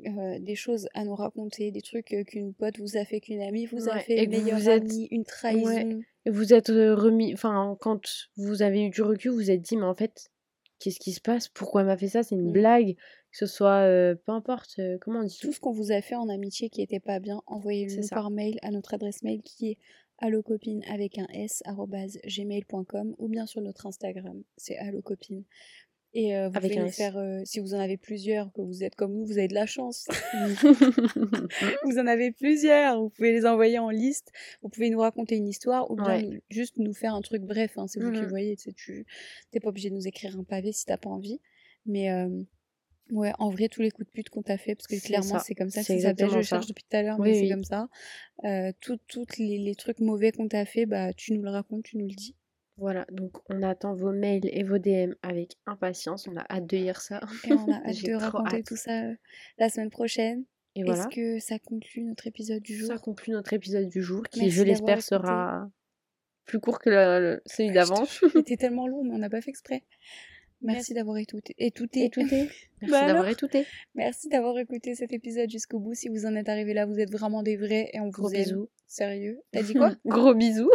euh, 0.06 0.38
des 0.38 0.54
choses 0.54 0.88
à 0.94 1.04
nous 1.04 1.14
raconter, 1.14 1.70
des 1.70 1.82
trucs 1.82 2.12
euh, 2.12 2.24
qu'une 2.24 2.54
pote 2.54 2.78
vous 2.78 2.96
a 2.96 3.04
fait, 3.04 3.20
qu'une 3.20 3.42
amie 3.42 3.66
vous 3.66 3.88
a 3.88 3.94
Ouais, 3.94 4.00
fait, 4.00 4.24
une 4.24 4.30
meilleure 4.30 4.58
vous 4.58 4.68
êtes- 4.68 4.82
amie, 4.82 5.08
une 5.10 5.24
trahison. 5.24 6.02
Et 6.26 6.30
vous 6.30 6.54
êtes 6.54 6.70
euh, 6.70 6.94
remis. 6.94 7.34
Enfin, 7.34 7.76
quand 7.80 8.00
vous 8.36 8.62
avez 8.62 8.82
eu 8.86 8.90
du 8.90 9.02
recul, 9.02 9.30
vous 9.30 9.36
vous 9.36 9.50
êtes 9.50 9.60
dit, 9.62 9.76
mais 9.76 9.84
en 9.84 9.94
fait, 9.94 10.30
qu'est-ce 10.78 10.98
qui 10.98 11.12
se 11.12 11.20
passe? 11.20 11.48
Pourquoi 11.48 11.82
elle 11.82 11.86
m'a 11.88 11.96
fait 11.96 12.08
ça? 12.08 12.22
C'est 12.22 12.34
une 12.34 12.48
Mm. 12.48 12.52
blague. 12.52 12.94
Que 12.96 13.38
ce 13.38 13.46
soit. 13.46 13.80
euh, 13.82 14.14
peu 14.14 14.32
importe. 14.32 14.76
euh, 14.78 14.96
comment 15.00 15.20
on 15.20 15.24
dit 15.24 15.38
Tout 15.40 15.52
ce 15.52 15.58
qu'on 15.60 15.72
vous 15.72 15.90
a 15.92 16.00
fait 16.00 16.14
en 16.14 16.28
amitié 16.28 16.70
qui 16.70 16.82
était 16.82 17.00
pas 17.00 17.18
bien, 17.18 17.42
envoyez-le 17.46 18.08
par 18.10 18.30
mail 18.30 18.58
à 18.62 18.70
notre 18.70 18.94
adresse 18.94 19.22
mail 19.22 19.42
qui 19.42 19.72
est 19.72 19.78
allocopine 20.18 20.82
avec 20.88 21.18
un 21.18 21.26
s 21.32 21.62
gmail.com 22.26 23.14
ou 23.18 23.28
bien 23.28 23.46
sur 23.46 23.60
notre 23.60 23.86
Instagram, 23.86 24.42
c'est 24.56 24.76
allocopine. 24.78 25.42
Et 26.16 26.36
euh, 26.36 26.48
vous 26.48 26.56
Avec 26.56 26.72
pouvez 26.74 26.90
faire, 26.92 27.16
euh, 27.16 27.40
si 27.44 27.58
vous 27.58 27.74
en 27.74 27.78
avez 27.80 27.96
plusieurs, 27.96 28.52
que 28.52 28.60
vous 28.62 28.84
êtes 28.84 28.94
comme 28.94 29.12
nous, 29.14 29.26
vous 29.26 29.36
avez 29.38 29.48
de 29.48 29.54
la 29.54 29.66
chance. 29.66 30.06
vous 31.84 31.98
en 31.98 32.06
avez 32.06 32.30
plusieurs, 32.30 33.00
vous 33.02 33.10
pouvez 33.10 33.32
les 33.32 33.44
envoyer 33.46 33.78
en 33.80 33.90
liste, 33.90 34.30
vous 34.62 34.68
pouvez 34.68 34.90
nous 34.90 35.00
raconter 35.00 35.36
une 35.36 35.48
histoire 35.48 35.90
ou 35.90 35.96
bien 35.96 36.20
Ouais. 36.20 36.42
juste 36.50 36.76
nous 36.78 36.94
faire 36.94 37.14
un 37.14 37.20
truc 37.20 37.42
bref, 37.42 37.72
hein, 37.76 37.86
c'est 37.88 38.00
vous 38.00 38.12
qui 38.12 38.22
Mhm. 38.22 38.28
voyez, 38.28 38.56
tu 38.56 39.06
t'es 39.50 39.58
pas 39.60 39.68
obligé 39.70 39.90
de 39.90 39.94
nous 39.96 40.06
écrire 40.06 40.38
un 40.38 40.44
pavé 40.44 40.70
si 40.72 40.84
t'as 40.84 40.98
pas 40.98 41.10
envie. 41.10 41.40
Mais 41.84 42.10
euh, 42.12 42.28
ouais, 43.10 43.32
en 43.40 43.50
vrai, 43.50 43.68
tous 43.68 43.82
les 43.82 43.90
coups 43.90 44.06
de 44.06 44.12
pute 44.12 44.28
qu'on 44.28 44.42
t'a 44.42 44.56
fait, 44.56 44.76
parce 44.76 44.86
que 44.86 45.04
clairement 45.04 45.40
c'est 45.40 45.54
comme 45.56 45.70
ça 45.70 45.82
C'est 45.82 45.98
ça 45.98 46.08
s'appelle, 46.10 46.30
je 46.30 46.42
cherche 46.42 46.66
depuis 46.68 46.84
tout 46.88 46.96
à 46.96 47.02
l'heure, 47.02 47.18
Oui, 47.18 47.30
mais 47.30 47.34
c'est 47.40 47.48
comme 47.48 47.64
ça. 47.64 47.88
Euh, 48.44 48.70
Toutes 48.80 49.36
les, 49.38 49.58
les 49.58 49.74
trucs 49.74 49.98
mauvais 49.98 50.30
qu'on 50.32 50.46
t'a 50.48 50.64
fait, 50.64 50.86
bah 50.86 51.12
tu 51.12 51.32
nous 51.32 51.42
le 51.42 51.50
racontes, 51.50 51.82
tu 51.84 51.96
nous 51.98 52.06
le 52.06 52.14
dis. 52.14 52.36
Voilà, 52.76 53.06
donc 53.12 53.32
on 53.48 53.62
attend 53.62 53.94
vos 53.94 54.10
mails 54.12 54.48
et 54.50 54.64
vos 54.64 54.78
DM 54.78 55.12
avec 55.22 55.56
impatience. 55.66 56.26
On 56.26 56.36
a 56.36 56.44
hâte 56.50 56.66
de 56.66 56.76
lire 56.76 57.00
ça. 57.00 57.20
Et 57.48 57.52
on 57.52 57.70
a 57.72 57.76
hâte 57.88 58.02
de 58.04 58.14
raconter 58.14 58.56
hâte. 58.56 58.66
tout 58.66 58.76
ça 58.76 59.04
euh, 59.04 59.14
la 59.58 59.68
semaine 59.68 59.90
prochaine. 59.90 60.44
Et 60.74 60.80
Est-ce 60.80 60.86
voilà. 60.90 61.06
que 61.06 61.38
ça 61.38 61.58
conclut 61.60 62.02
notre 62.02 62.26
épisode 62.26 62.60
du 62.62 62.74
jour? 62.76 62.88
Ça 62.88 62.98
conclut 62.98 63.32
notre 63.32 63.52
épisode 63.52 63.88
du 63.88 64.02
jour 64.02 64.24
qui, 64.28 64.40
Merci 64.40 64.54
je 64.56 64.62
l'espère, 64.64 65.02
sera 65.02 65.70
plus 66.46 66.58
court 66.58 66.80
que 66.80 66.90
le- 66.90 67.20
le- 67.20 67.42
celui 67.46 67.68
Ouais, 67.68 67.74
d'avant. 67.76 68.04
je 68.04 68.10
te 68.10 68.26
jure, 68.26 68.30
Il 68.34 68.40
était 68.40 68.56
tellement 68.66 68.88
long, 68.88 69.04
mais 69.04 69.12
on 69.14 69.18
n'a 69.18 69.30
pas 69.30 69.40
fait 69.40 69.50
exprès. 69.50 69.84
Merci 70.60 70.94
d'avoir 70.94 71.18
écouté. 71.18 71.54
écouté. 71.58 72.04
Écouté. 72.04 72.48
Merci 72.80 72.90
Bah 72.90 73.06
d'avoir 73.06 73.28
écouté. 73.28 73.66
Merci 73.94 74.28
d'avoir 74.30 74.58
écouté 74.58 74.94
cet 74.96 75.12
épisode 75.12 75.48
jusqu'au 75.48 75.78
bout. 75.78 75.94
Si 75.94 76.08
vous 76.08 76.26
en 76.26 76.34
êtes 76.34 76.48
arrivé 76.48 76.74
là, 76.74 76.86
vous 76.86 76.98
êtes 76.98 77.12
vraiment 77.12 77.42
des 77.44 77.56
vrais 77.56 77.90
et 77.92 78.00
on 78.00 78.08
Gros 78.08 78.28
vous 78.28 78.34
aime. 78.34 78.42
bisous. 78.42 78.68
Sérieux. 78.88 79.40
T'as 79.52 79.62
dit 79.62 79.74
quoi? 79.74 79.94
Gros 80.06 80.34
bisous. 80.34 80.70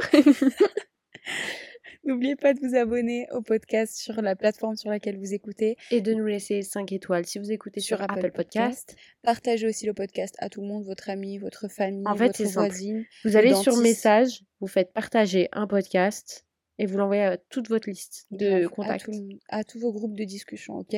N'oubliez 2.09 2.35
pas 2.35 2.55
de 2.55 2.59
vous 2.59 2.75
abonner 2.75 3.27
au 3.33 3.43
podcast 3.43 3.95
sur 3.95 4.19
la 4.23 4.35
plateforme 4.35 4.75
sur 4.75 4.89
laquelle 4.89 5.19
vous 5.19 5.35
écoutez. 5.35 5.77
Et 5.91 6.01
de 6.01 6.15
nous 6.15 6.25
laisser 6.25 6.63
5 6.63 6.91
étoiles 6.91 7.27
si 7.27 7.37
vous 7.37 7.51
écoutez 7.51 7.81
sur, 7.81 8.01
Apple, 8.01 8.31
Podcast. 8.31 8.95
Partagez 9.21 9.67
aussi 9.67 9.85
le 9.85 9.93
podcast 9.93 10.35
à 10.39 10.49
tout 10.49 10.61
le 10.61 10.67
monde, 10.67 10.85
votre 10.85 11.11
ami, 11.11 11.37
votre 11.37 11.67
famille, 11.67 12.07
En 12.07 12.15
fait, 12.15 12.25
votre 12.25 12.37
simple. 12.37 12.53
voisine. 12.53 13.05
Vous 13.23 13.37
allez 13.37 13.53
sur 13.53 13.73
dentiste. 13.73 13.83
message, 13.83 14.41
vous 14.59 14.65
faites 14.65 14.91
partager 14.91 15.49
un 15.51 15.67
podcast 15.67 16.47
et 16.79 16.87
vous 16.87 16.97
l'envoyez 16.97 17.21
à 17.21 17.37
toute 17.37 17.69
votre 17.69 17.87
liste 17.87 18.25
de 18.31 18.65
à, 18.65 18.69
contacts. 18.69 19.05
tout 19.05 19.39
à 19.49 19.63
tous 19.63 19.79
vos 19.79 19.93
groupes 19.93 20.17
de 20.17 20.23
discussion, 20.23 20.79
ok? 20.79 20.95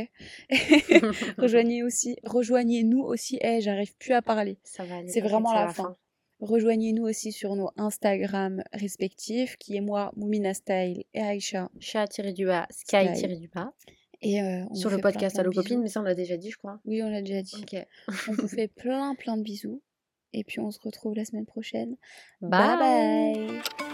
Rejoignez 1.38 1.84
aussi, 1.84 2.15
rejoignez-nous 2.24 3.02
aussi. 3.02 3.38
Eh, 3.41 3.60
j'arrive 3.60 3.97
plus 3.97 4.13
à 4.13 4.21
parler. 4.21 4.60
Ça 4.63 4.86
va 4.86 5.00
aller. 5.00 5.10
C'est 5.10 5.19
vraiment 5.19 5.54
la 5.54 5.67
fin. 5.74 5.97
Rejoignez-nous 6.42 7.04
aussi 7.04 7.32
sur 7.32 7.56
nos 7.56 7.70
Instagram 7.78 8.64
respectifs, 8.74 9.58
qui 9.58 9.76
est 9.78 9.82
moi, 9.82 10.12
Moumina 10.16 10.56
Style 10.56 11.04
et 11.14 11.22
Aïcha. 11.22 11.70
Chat-du-bas, 11.80 12.68
Sky. 12.72 13.16
Sky-du-bas. 13.16 13.72
Et 14.24 14.42
euh, 14.42 14.66
on 14.70 14.76
Sur 14.76 14.90
le 14.90 14.98
podcast 14.98 15.38
Allo 15.38 15.52
Copine, 15.52 15.82
mais 15.82 15.88
ça 15.88 16.00
on 16.02 16.04
l'a 16.04 16.16
déjà 16.16 16.38
dit, 16.38 16.52
je 16.52 16.58
crois. 16.58 16.80
Oui, 16.86 17.02
on 17.04 17.10
l'a 17.10 17.22
déjà 17.22 17.44
dit. 17.44 17.64
On 18.28 18.34
vous 18.34 18.48
fait 18.48 18.68
plein, 18.76 19.16
plein 19.16 19.38
de 19.38 19.44
bisous. 19.44 19.82
Et 20.34 20.44
puis 20.44 20.60
on 20.60 20.72
se 20.72 20.80
retrouve 20.80 21.16
la 21.16 21.26
semaine 21.26 21.46
prochaine. 21.46 21.96
Bye. 22.42 22.78
bye. 22.78 23.34
bye. 23.48 23.91